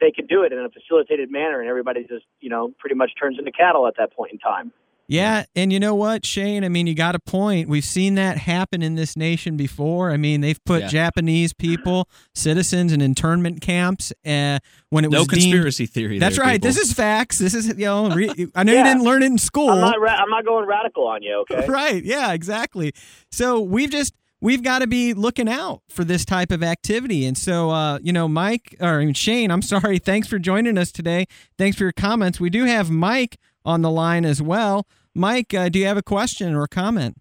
[0.01, 3.13] they can do it in a facilitated manner and everybody just, you know, pretty much
[3.19, 4.73] turns into cattle at that point in time.
[5.11, 6.65] Yeah, and you know what, Shane?
[6.65, 7.67] I mean, you got a point.
[7.67, 10.11] We've seen that happen in this nation before.
[10.11, 10.89] I mean, they've put yeah.
[10.89, 14.59] Japanese people, citizens, in internment camps uh,
[14.91, 16.19] when it was no was conspiracy deemed, theory.
[16.19, 16.61] That's there, right.
[16.61, 16.69] People.
[16.69, 17.39] This is facts.
[17.39, 18.11] This is you know.
[18.11, 18.81] Re, I know yeah.
[18.81, 19.71] you didn't learn it in school.
[19.71, 19.99] I'm not.
[19.99, 21.45] Ra- I'm not going radical on you.
[21.51, 21.67] Okay.
[21.69, 22.05] right.
[22.05, 22.35] Yeah.
[22.35, 22.93] Exactly.
[23.31, 27.25] So we've just we've got to be looking out for this type of activity.
[27.25, 29.99] And so, uh, you know, Mike or Shane, I'm sorry.
[29.99, 31.27] Thanks for joining us today.
[31.57, 32.39] Thanks for your comments.
[32.39, 34.87] We do have Mike on the line as well.
[35.15, 37.19] Mike, uh, do you have a question or a comment?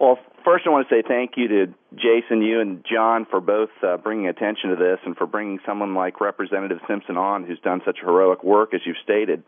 [0.00, 3.68] Well, first I want to say thank you to Jason, you, and John for both
[3.86, 7.82] uh, bringing attention to this and for bringing someone like Representative Simpson on who's done
[7.84, 9.44] such heroic work, as you've stated.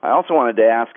[0.00, 0.92] I also wanted to ask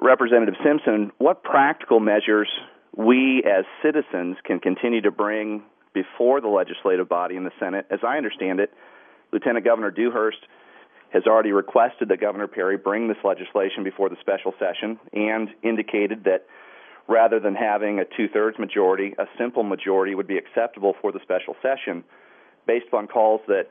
[0.00, 2.48] Representative Simpson what practical measures
[2.96, 5.62] we as citizens can continue to bring
[5.94, 7.86] before the legislative body in the Senate.
[7.90, 8.72] As I understand it,
[9.32, 10.38] Lieutenant Governor Dewhurst
[11.16, 16.24] has already requested that Governor Perry bring this legislation before the special session and indicated
[16.24, 16.44] that
[17.08, 21.20] rather than having a two thirds majority, a simple majority would be acceptable for the
[21.22, 22.04] special session
[22.66, 23.70] based on calls that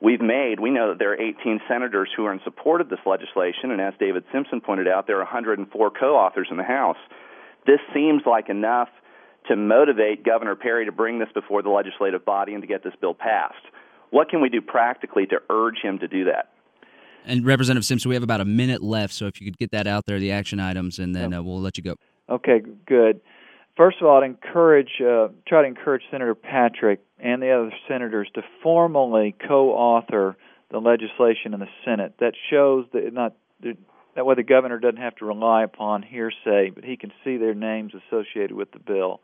[0.00, 0.60] we've made.
[0.60, 3.80] We know that there are 18 senators who are in support of this legislation, and
[3.80, 6.98] as David Simpson pointed out, there are 104 co authors in the House.
[7.66, 8.88] This seems like enough
[9.48, 12.94] to motivate Governor Perry to bring this before the legislative body and to get this
[13.00, 13.66] bill passed.
[14.10, 16.50] What can we do practically to urge him to do that?
[17.28, 19.86] And Representative Simpson, we have about a minute left, so if you could get that
[19.86, 21.94] out there, the action items, and then uh, we'll let you go.
[22.30, 23.20] Okay, good.
[23.76, 28.28] First of all, I'd encourage, uh, try to encourage Senator Patrick and the other senators
[28.34, 30.36] to formally co-author
[30.70, 32.14] the legislation in the Senate.
[32.18, 33.34] That shows that not
[34.16, 37.54] that way the governor doesn't have to rely upon hearsay, but he can see their
[37.54, 39.20] names associated with the bill.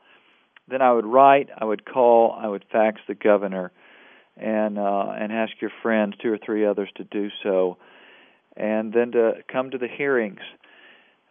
[0.69, 3.73] Then I would write, I would call, I would fax the governor,
[4.37, 7.77] and uh, and ask your friends, two or three others, to do so,
[8.57, 10.41] and then to come to the hearings.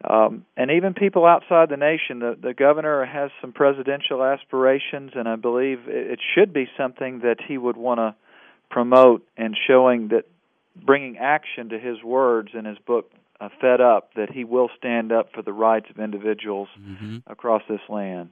[0.04, 5.30] Um, and even people outside the nation, the, the governor has some presidential aspirations, and
[5.30, 8.16] I believe it, it should be something that he would want to
[8.70, 10.26] promote and showing that
[10.76, 15.12] bringing action to his words in his book uh, Fed Up, that he will stand
[15.12, 17.18] up for the rights of individuals mm-hmm.
[17.28, 18.30] across this land.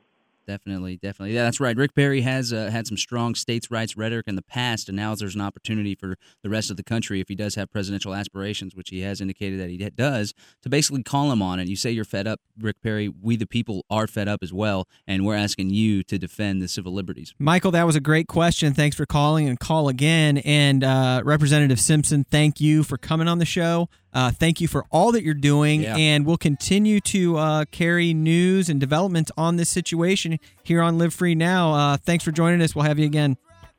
[0.48, 1.36] Definitely, definitely.
[1.36, 1.78] Yeah, that's right.
[1.78, 5.14] Rick Perry has uh, had some strong states' rights rhetoric in the past, and now
[5.16, 8.76] there's an opportunity for the rest of the country, if he does have presidential aspirations,
[8.76, 10.34] which he has indicated that he does,
[10.64, 11.68] to basically call him on it.
[11.68, 13.08] You say you're fed up, Rick Perry.
[13.08, 16.68] We, the people, are fed up as well, and we're asking you to defend the
[16.68, 17.34] civil liberties.
[17.38, 18.74] Michael, that was a great question.
[18.74, 20.40] Thanks for calling and call again.
[20.40, 23.90] And uh, Representative Simpson, thank you for coming on the show.
[24.14, 25.96] Uh, thank you for all that you're doing, yeah.
[25.96, 31.14] and we'll continue to uh, carry news and developments on this situation here on Live
[31.14, 31.74] Free Now.
[31.74, 32.76] Uh, thanks for joining us.
[32.76, 33.38] We'll have you again.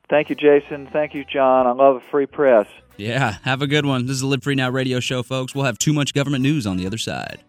[0.09, 0.87] Thank you, Jason.
[0.91, 1.65] Thank you, John.
[1.67, 2.67] I love a free press.
[2.97, 4.05] Yeah, have a good one.
[4.05, 5.55] This is the Live Free Now radio show, folks.
[5.55, 7.39] We'll have too much government news on the other side.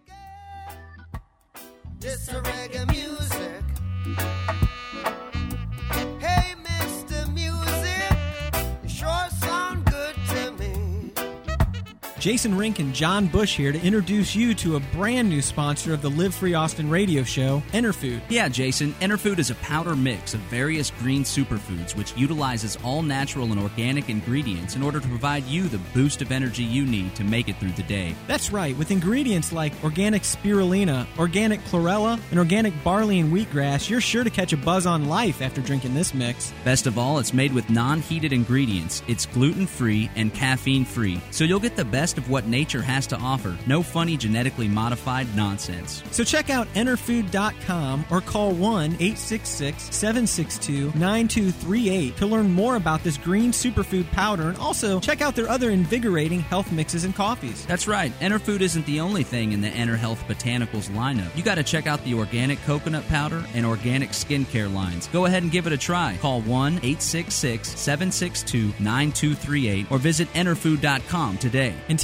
[12.25, 16.01] Jason Rink and John Bush here to introduce you to a brand new sponsor of
[16.01, 18.19] the Live Free Austin radio show, Enerfood.
[18.29, 23.51] Yeah, Jason, Enerfood is a powder mix of various green superfoods which utilizes all natural
[23.51, 27.23] and organic ingredients in order to provide you the boost of energy you need to
[27.23, 28.15] make it through the day.
[28.25, 34.01] That's right, with ingredients like organic spirulina, organic chlorella, and organic barley and wheatgrass, you're
[34.01, 36.51] sure to catch a buzz on life after drinking this mix.
[36.63, 41.21] Best of all, it's made with non heated ingredients, it's gluten free and caffeine free,
[41.29, 43.57] so you'll get the best of what nature has to offer.
[43.67, 46.03] No funny genetically modified nonsense.
[46.11, 53.17] So check out enerfood.com or call 1 866 762 9238 to learn more about this
[53.17, 57.65] green superfood powder and also check out their other invigorating health mixes and coffees.
[57.65, 58.11] That's right.
[58.19, 61.35] Enerfood isn't the only thing in the EnerHealth Botanicals lineup.
[61.35, 65.07] You got to check out the organic coconut powder and organic skincare lines.
[65.07, 66.17] Go ahead and give it a try.
[66.21, 71.73] Call 1 866 762 9238 or visit enerfood.com today.
[71.89, 71.99] And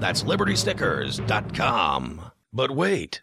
[0.00, 2.32] That's libertystickers.com.
[2.52, 3.22] But wait.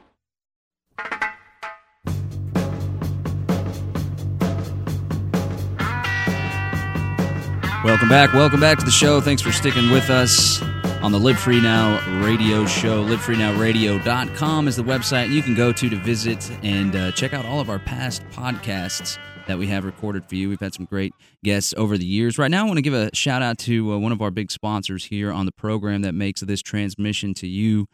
[7.83, 8.31] Welcome back.
[8.33, 9.19] Welcome back to the show.
[9.21, 10.61] Thanks for sticking with us
[11.01, 13.03] on the Live Free Now radio show.
[13.03, 17.59] LiveFreeNowRadio.com is the website you can go to to visit and uh, check out all
[17.59, 19.17] of our past podcasts
[19.47, 20.47] that we have recorded for you.
[20.47, 21.11] We've had some great
[21.43, 22.37] guests over the years.
[22.37, 24.51] Right now, I want to give a shout out to uh, one of our big
[24.51, 27.87] sponsors here on the program that makes this transmission to you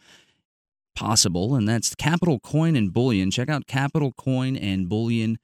[0.97, 3.31] possible, and that's Capital Coin and Bullion.
[3.31, 5.43] Check out Capital Coin and Bullion com.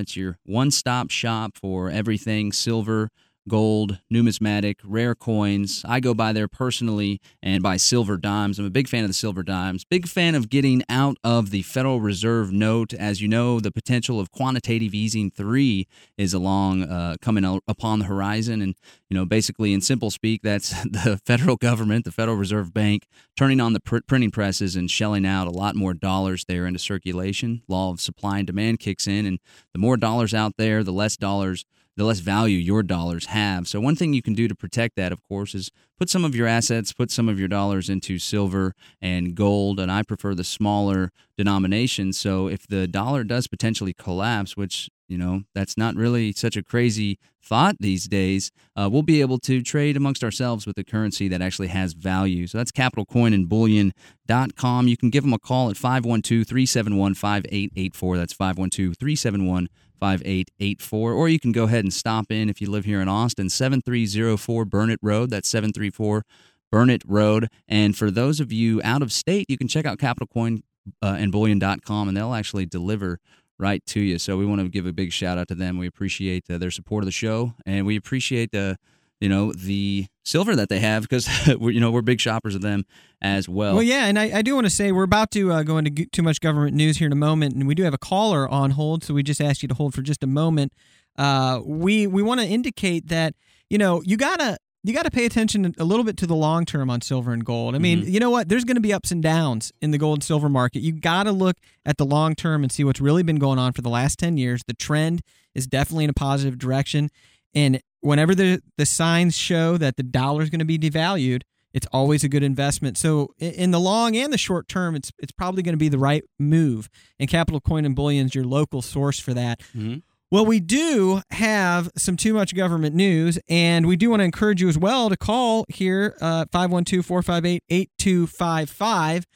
[0.00, 3.10] It's your one stop shop for everything silver,
[3.48, 5.84] gold, numismatic, rare coins.
[5.86, 8.58] I go by there personally and buy silver dimes.
[8.58, 9.84] I'm a big fan of the silver dimes.
[9.84, 12.92] Big fan of getting out of the Federal Reserve note.
[12.94, 15.86] As you know, the potential of quantitative easing three
[16.16, 18.74] is along uh, coming upon the horizon, and
[19.08, 23.60] you know, basically in simple speak, that's the federal government, the Federal Reserve Bank, turning
[23.60, 27.62] on the pr- printing presses and shelling out a lot more dollars there into circulation.
[27.68, 29.38] Law of supply and demand kicks in, and
[29.72, 31.64] the more dollars out there, the less dollars
[31.96, 33.66] the less value your dollars have.
[33.66, 36.34] So, one thing you can do to protect that, of course, is put some of
[36.34, 39.80] your assets, put some of your dollars into silver and gold.
[39.80, 42.12] And I prefer the smaller denomination.
[42.12, 46.62] So, if the dollar does potentially collapse, which you know that's not really such a
[46.62, 51.28] crazy thought these days uh, we'll be able to trade amongst ourselves with a currency
[51.28, 58.16] that actually has value so that's capitalcoinandbullion.com you can give them a call at 512-371-5884
[58.16, 59.68] that's 512-371
[59.98, 61.12] 5884.
[61.12, 64.64] Or you can go ahead and stop in if you live here in Austin, 7304
[64.64, 65.30] Burnet Road.
[65.30, 66.24] That's 734
[66.70, 67.48] Burnet Road.
[67.68, 70.62] And for those of you out of state, you can check out capitalcoin
[71.02, 73.18] uh, and bullion.com and they'll actually deliver
[73.58, 74.18] right to you.
[74.18, 75.78] So we want to give a big shout out to them.
[75.78, 78.76] We appreciate uh, their support of the show and we appreciate the
[79.20, 82.62] you know the silver that they have because we're you know we're big shoppers of
[82.62, 82.84] them
[83.22, 83.74] as well.
[83.74, 86.06] Well, yeah, and I, I do want to say we're about to uh, go into
[86.06, 88.72] too much government news here in a moment, and we do have a caller on
[88.72, 90.72] hold, so we just ask you to hold for just a moment.
[91.16, 93.34] Uh, we we want to indicate that
[93.70, 96.64] you know you gotta you got to pay attention a little bit to the long
[96.64, 97.74] term on silver and gold.
[97.74, 98.08] I mean, mm-hmm.
[98.08, 98.48] you know what?
[98.48, 100.78] There's going to be ups and downs in the gold and silver market.
[100.78, 103.72] You got to look at the long term and see what's really been going on
[103.72, 104.62] for the last 10 years.
[104.64, 105.22] The trend
[105.56, 107.10] is definitely in a positive direction.
[107.52, 111.42] And whenever the, the signs show that the dollar is going to be devalued,
[111.74, 112.96] it's always a good investment.
[112.96, 115.98] So in the long and the short term, it's it's probably going to be the
[115.98, 116.88] right move.
[117.18, 119.60] And Capital Coin and Bullion is your local source for that.
[119.76, 119.98] Mm-hmm.
[120.30, 124.60] Well, we do have some too much government news, and we do want to encourage
[124.60, 129.26] you as well to call here, uh, 512 458 8255.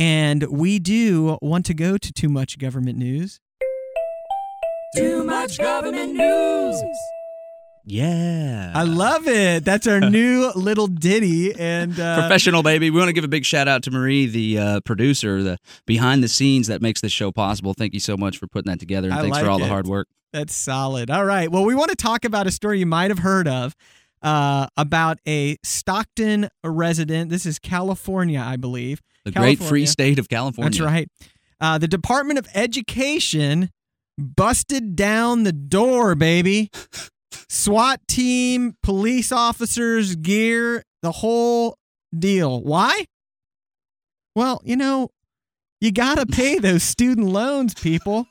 [0.00, 3.40] And we do want to go to too much government news.
[4.94, 6.82] Too much government news.
[7.88, 8.72] Yeah.
[8.74, 9.64] I love it.
[9.64, 12.90] That's our new little ditty and uh, professional baby.
[12.90, 16.22] We want to give a big shout out to Marie, the uh, producer, the behind
[16.22, 17.72] the scenes that makes this show possible.
[17.72, 19.62] Thank you so much for putting that together and I thanks like for all it.
[19.62, 20.06] the hard work.
[20.34, 21.10] That's solid.
[21.10, 21.50] All right.
[21.50, 23.74] Well, we want to talk about a story you might have heard of
[24.20, 27.30] uh, about a Stockton resident.
[27.30, 29.00] This is California, I believe.
[29.24, 29.56] The California.
[29.56, 30.70] great free state of California.
[30.70, 31.08] That's right.
[31.58, 33.70] Uh, the Department of Education
[34.18, 36.70] busted down the door, baby.
[37.48, 41.76] SWAT team, police officers, gear, the whole
[42.16, 42.62] deal.
[42.62, 43.06] Why?
[44.34, 45.10] Well, you know,
[45.80, 48.26] you got to pay those student loans, people.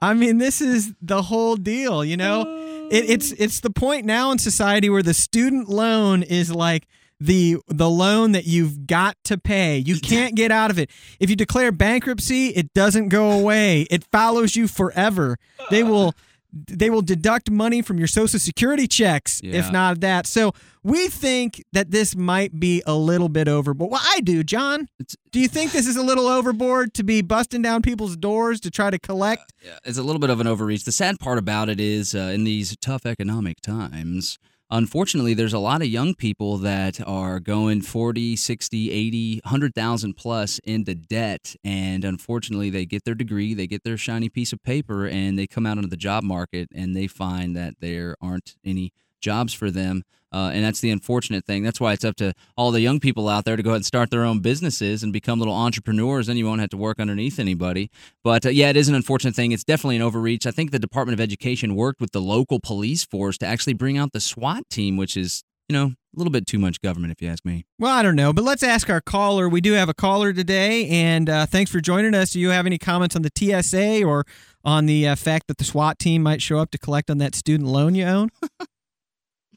[0.00, 2.42] I mean, this is the whole deal, you know?
[2.90, 6.86] It, it's it's the point now in society where the student loan is like
[7.18, 9.78] the the loan that you've got to pay.
[9.78, 10.90] You can't get out of it.
[11.18, 13.82] If you declare bankruptcy, it doesn't go away.
[13.90, 15.38] It follows you forever.
[15.70, 16.14] They will
[16.54, 19.58] they will deduct money from your social security checks yeah.
[19.58, 20.26] if not that.
[20.26, 20.52] So
[20.82, 23.90] we think that this might be a little bit overboard.
[23.90, 24.88] Well i do john.
[24.98, 28.60] It's, do you think this is a little overboard to be busting down people's doors
[28.60, 29.42] to try to collect?
[29.42, 30.84] Uh, yeah, it's a little bit of an overreach.
[30.84, 34.38] The sad part about it is uh, in these tough economic times
[34.70, 40.58] unfortunately there's a lot of young people that are going 40 60 80 100000 plus
[40.64, 45.06] into debt and unfortunately they get their degree they get their shiny piece of paper
[45.06, 48.92] and they come out into the job market and they find that there aren't any
[49.20, 50.02] jobs for them
[50.34, 51.62] uh, and that's the unfortunate thing.
[51.62, 53.86] That's why it's up to all the young people out there to go ahead and
[53.86, 56.26] start their own businesses and become little entrepreneurs.
[56.26, 57.88] Then you won't have to work underneath anybody.
[58.24, 59.52] But uh, yeah, it is an unfortunate thing.
[59.52, 60.44] It's definitely an overreach.
[60.44, 63.96] I think the Department of Education worked with the local police force to actually bring
[63.96, 67.22] out the SWAT team, which is you know, a little bit too much government, if
[67.22, 67.64] you ask me.
[67.78, 69.48] Well, I don't know, but let's ask our caller.
[69.48, 72.32] We do have a caller today, and uh, thanks for joining us.
[72.32, 74.26] Do you have any comments on the TSA or
[74.62, 77.34] on the uh, fact that the SWAT team might show up to collect on that
[77.34, 78.30] student loan you own?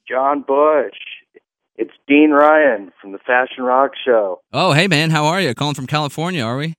[0.08, 0.98] John Bush.
[1.76, 4.42] It's Dean Ryan from the Fashion Rock Show.
[4.52, 5.54] Oh, hey man, how are you?
[5.54, 6.74] Calling from California, are we?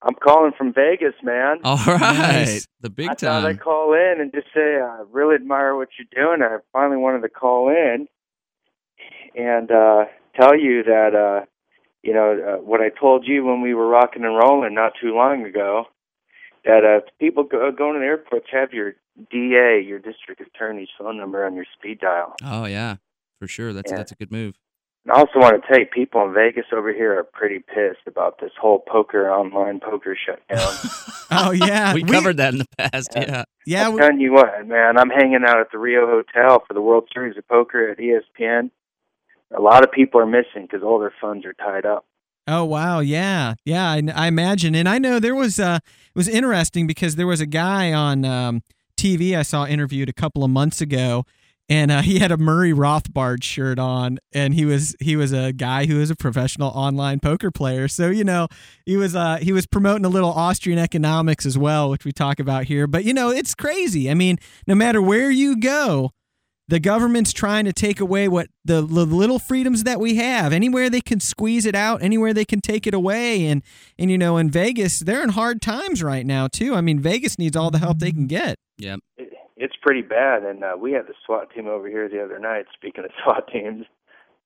[0.00, 1.56] I'm calling from Vegas, man.
[1.64, 2.68] All right, nice.
[2.80, 3.30] the big I time.
[3.30, 6.42] I thought I'd call in and just say I really admire what you're doing.
[6.42, 8.06] I finally wanted to call in
[9.34, 10.04] and uh,
[10.40, 11.46] tell you that uh,
[12.02, 15.14] you know uh, what I told you when we were rocking and rolling not too
[15.14, 15.84] long ago.
[16.64, 18.94] That uh, people go, going to the airports have your
[19.30, 22.34] DA, your district attorney's phone number on your speed dial.
[22.44, 22.96] Oh yeah,
[23.40, 23.72] for sure.
[23.72, 24.56] That's that's a good move.
[25.04, 28.06] And I also want to tell you, people in Vegas over here are pretty pissed
[28.06, 30.74] about this whole poker online poker shutdown.
[31.30, 33.10] Oh yeah, we covered that in the past.
[33.14, 33.44] Yeah.
[33.66, 36.72] Yeah, I'm we- telling you what, man, I'm hanging out at the Rio Hotel for
[36.72, 38.70] the World Series of Poker at ESPN.
[39.54, 42.06] A lot of people are missing because all their funds are tied up.
[42.46, 43.90] Oh wow, yeah, yeah.
[43.90, 47.42] I, I imagine, and I know there was uh, it was interesting because there was
[47.42, 48.62] a guy on um,
[48.98, 51.24] TV I saw interviewed a couple of months ago,
[51.68, 55.52] and uh, he had a Murray Rothbard shirt on, and he was he was a
[55.52, 57.88] guy who was a professional online poker player.
[57.88, 58.48] So you know
[58.84, 62.40] he was uh, he was promoting a little Austrian economics as well, which we talk
[62.40, 62.86] about here.
[62.86, 64.10] But you know it's crazy.
[64.10, 66.10] I mean, no matter where you go,
[66.68, 70.52] the government's trying to take away what the, the little freedoms that we have.
[70.52, 73.46] Anywhere they can squeeze it out anywhere they can take it away.
[73.46, 73.62] And
[73.98, 76.74] and you know in vegas they're in hard times right now too.
[76.74, 78.58] I mean vegas needs all the help they can get.
[78.76, 82.22] Yeah It, it's pretty bad, and uh, we had the SWAT team over here the
[82.22, 82.66] other night.
[82.74, 83.86] Speaking of SWAT teams,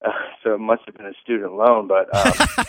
[0.04, 0.10] uh,
[0.42, 2.32] so it must have been a student loan, but um,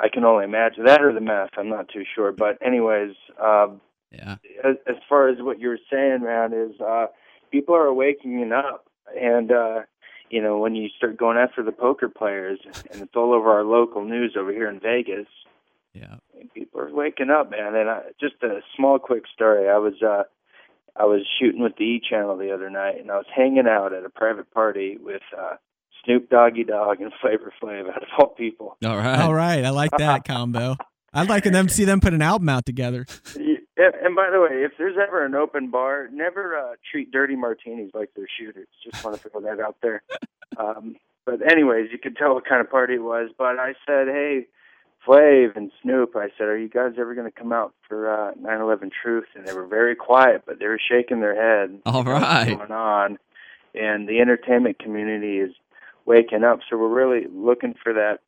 [0.00, 1.50] I can only imagine that or the math.
[1.56, 3.80] I'm not too sure, but anyways, um,
[4.10, 4.36] Yeah.
[4.64, 7.06] as, as far as what you were saying, man, is uh,
[7.52, 8.86] people are waking up,
[9.16, 9.80] and uh,
[10.30, 12.58] you know when you start going after the poker players,
[12.90, 15.28] and it's all over our local news over here in Vegas.
[15.92, 16.16] Yeah.
[16.54, 17.74] People are waking up, man.
[17.76, 19.68] And I, just a small, quick story.
[19.68, 20.22] I was uh,
[20.96, 23.92] I was shooting with the E Channel the other night, and I was hanging out
[23.92, 25.56] at a private party with uh,
[26.04, 28.76] Snoop Doggy Dogg and Flavor Flav, out of all people.
[28.84, 29.20] All right.
[29.20, 30.76] all right i like that combo
[31.12, 33.06] i'd like them to see them put an album out together
[33.76, 37.90] And by the way, if there's ever an open bar, never uh, treat dirty martinis
[37.94, 38.68] like they're shooters.
[38.84, 40.02] Just want to throw that out there.
[40.58, 43.30] Um, but anyways, you could tell what kind of party it was.
[43.38, 44.46] But I said, hey,
[45.06, 48.34] Flav and Snoop, I said, are you guys ever going to come out for uh,
[48.34, 49.28] 9/11 Truth?
[49.34, 51.80] And they were very quiet, but they were shaking their head.
[51.86, 53.18] All right, going on?
[53.74, 55.54] And the entertainment community is
[56.04, 56.60] waking up.
[56.68, 58.18] So we're really looking for that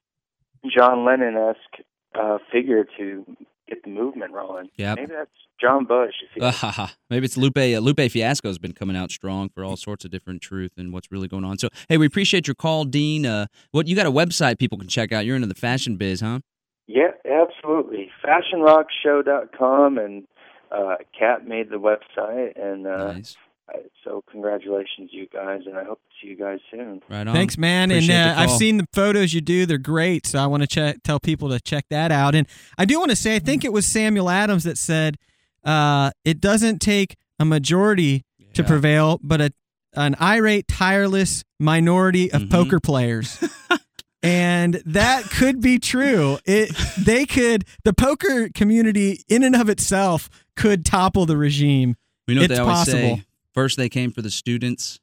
[0.67, 1.85] John Lennon esque
[2.15, 3.37] uh, figure to
[3.69, 4.69] get the movement rolling.
[4.77, 6.15] Yeah, Maybe that's John Bush.
[6.41, 6.89] Uh.
[7.11, 7.57] Maybe it's Lupe.
[7.57, 10.93] Uh, Lupe Fiasco has been coming out strong for all sorts of different truth and
[10.93, 11.59] what's really going on.
[11.59, 13.25] So, hey, we appreciate your call, Dean.
[13.27, 15.25] Uh, what you got a website people can check out?
[15.25, 16.41] You're into the fashion biz, huh?
[16.87, 18.11] Yeah, absolutely.
[18.25, 20.27] FashionRockShow.com and
[20.71, 23.37] uh, Kat made the website, and uh, Nice.
[23.69, 27.01] I- so congratulations, you guys, and I hope to see you guys soon.
[27.09, 27.35] Right on.
[27.35, 27.91] Thanks, man.
[27.91, 30.27] And Appreciate the uh, I've seen the photos you do; they're great.
[30.27, 32.35] So I want to check, tell people to check that out.
[32.35, 32.47] And
[32.77, 35.17] I do want to say, I think it was Samuel Adams that said,
[35.65, 39.53] uh, "It doesn't take a majority to prevail, but a
[39.97, 42.51] an irate, tireless minority of Mhm.
[42.51, 43.43] poker players."
[44.23, 46.39] and that could be true.
[46.45, 51.97] It they could the poker community in and of itself could topple the regime.
[52.27, 52.99] We know what It's they always possible.
[53.17, 53.25] say.
[53.55, 54.99] First, they came for the students.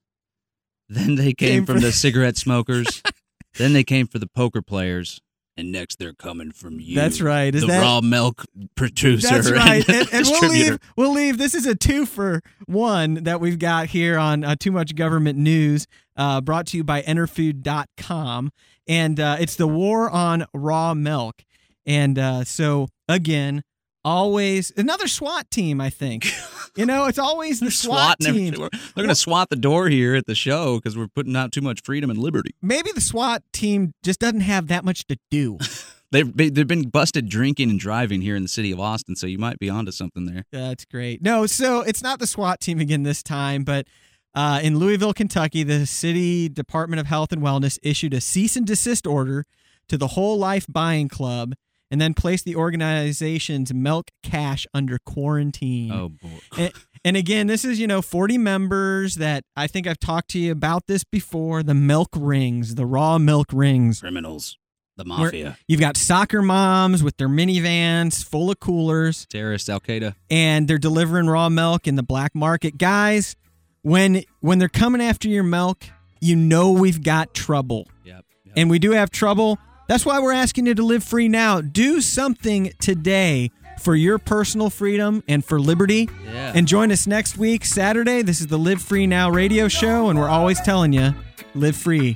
[0.89, 3.01] Then they came, Came from for- the cigarette smokers.
[3.57, 5.21] then they came for the poker players.
[5.57, 6.95] And next, they're coming from you.
[6.95, 7.53] That's right.
[7.53, 8.45] Is the that- raw milk
[8.75, 9.27] producer.
[9.27, 9.87] That's right.
[9.87, 10.79] And, and we'll leave.
[10.95, 11.37] We'll leave.
[11.37, 15.37] This is a two for one that we've got here on uh, Too Much Government
[15.37, 18.51] News, uh, brought to you by Enerfood.com,
[18.87, 21.43] and uh, it's the war on raw milk.
[21.85, 23.63] And uh, so again,
[24.03, 25.81] always another SWAT team.
[25.81, 26.27] I think.
[26.77, 28.33] You know, it's always the SWAT, SWAT.
[28.33, 28.53] team.
[28.53, 31.59] They're going to swat the door here at the show because we're putting out too
[31.59, 32.51] much freedom and liberty.
[32.61, 35.57] Maybe the SWAT team just doesn't have that much to do.
[36.11, 39.27] They've be- they've been busted drinking and driving here in the city of Austin, so
[39.27, 40.45] you might be onto something there.
[40.51, 41.21] That's great.
[41.21, 43.85] No, so it's not the SWAT team again this time, but
[44.33, 48.65] uh, in Louisville, Kentucky, the city Department of Health and Wellness issued a cease and
[48.65, 49.45] desist order
[49.89, 51.53] to the Whole Life Buying Club
[51.91, 55.91] and then place the organization's milk cache under quarantine.
[55.91, 56.39] Oh boy.
[56.57, 56.73] And,
[57.03, 60.51] and again, this is, you know, 40 members that I think I've talked to you
[60.51, 63.99] about this before the milk rings, the raw milk rings.
[63.99, 64.57] Criminals,
[64.97, 69.79] the Where mafia, You've got soccer moms with their minivans full of coolers terrorists, Al
[69.81, 70.15] Qaeda.
[70.29, 72.77] and they're delivering raw milk in the black market.
[72.77, 73.35] Guys,
[73.81, 75.83] when when they're coming after your milk,
[76.21, 77.87] you know we've got trouble.
[78.05, 78.25] Yep.
[78.45, 78.53] yep.
[78.55, 79.57] And we do have trouble.
[79.91, 81.59] That's why we're asking you to live free now.
[81.59, 86.07] Do something today for your personal freedom and for liberty.
[86.23, 86.53] Yeah.
[86.55, 88.21] And join us next week, Saturday.
[88.21, 91.13] This is the Live Free Now radio show, and we're always telling you
[91.55, 92.15] live free.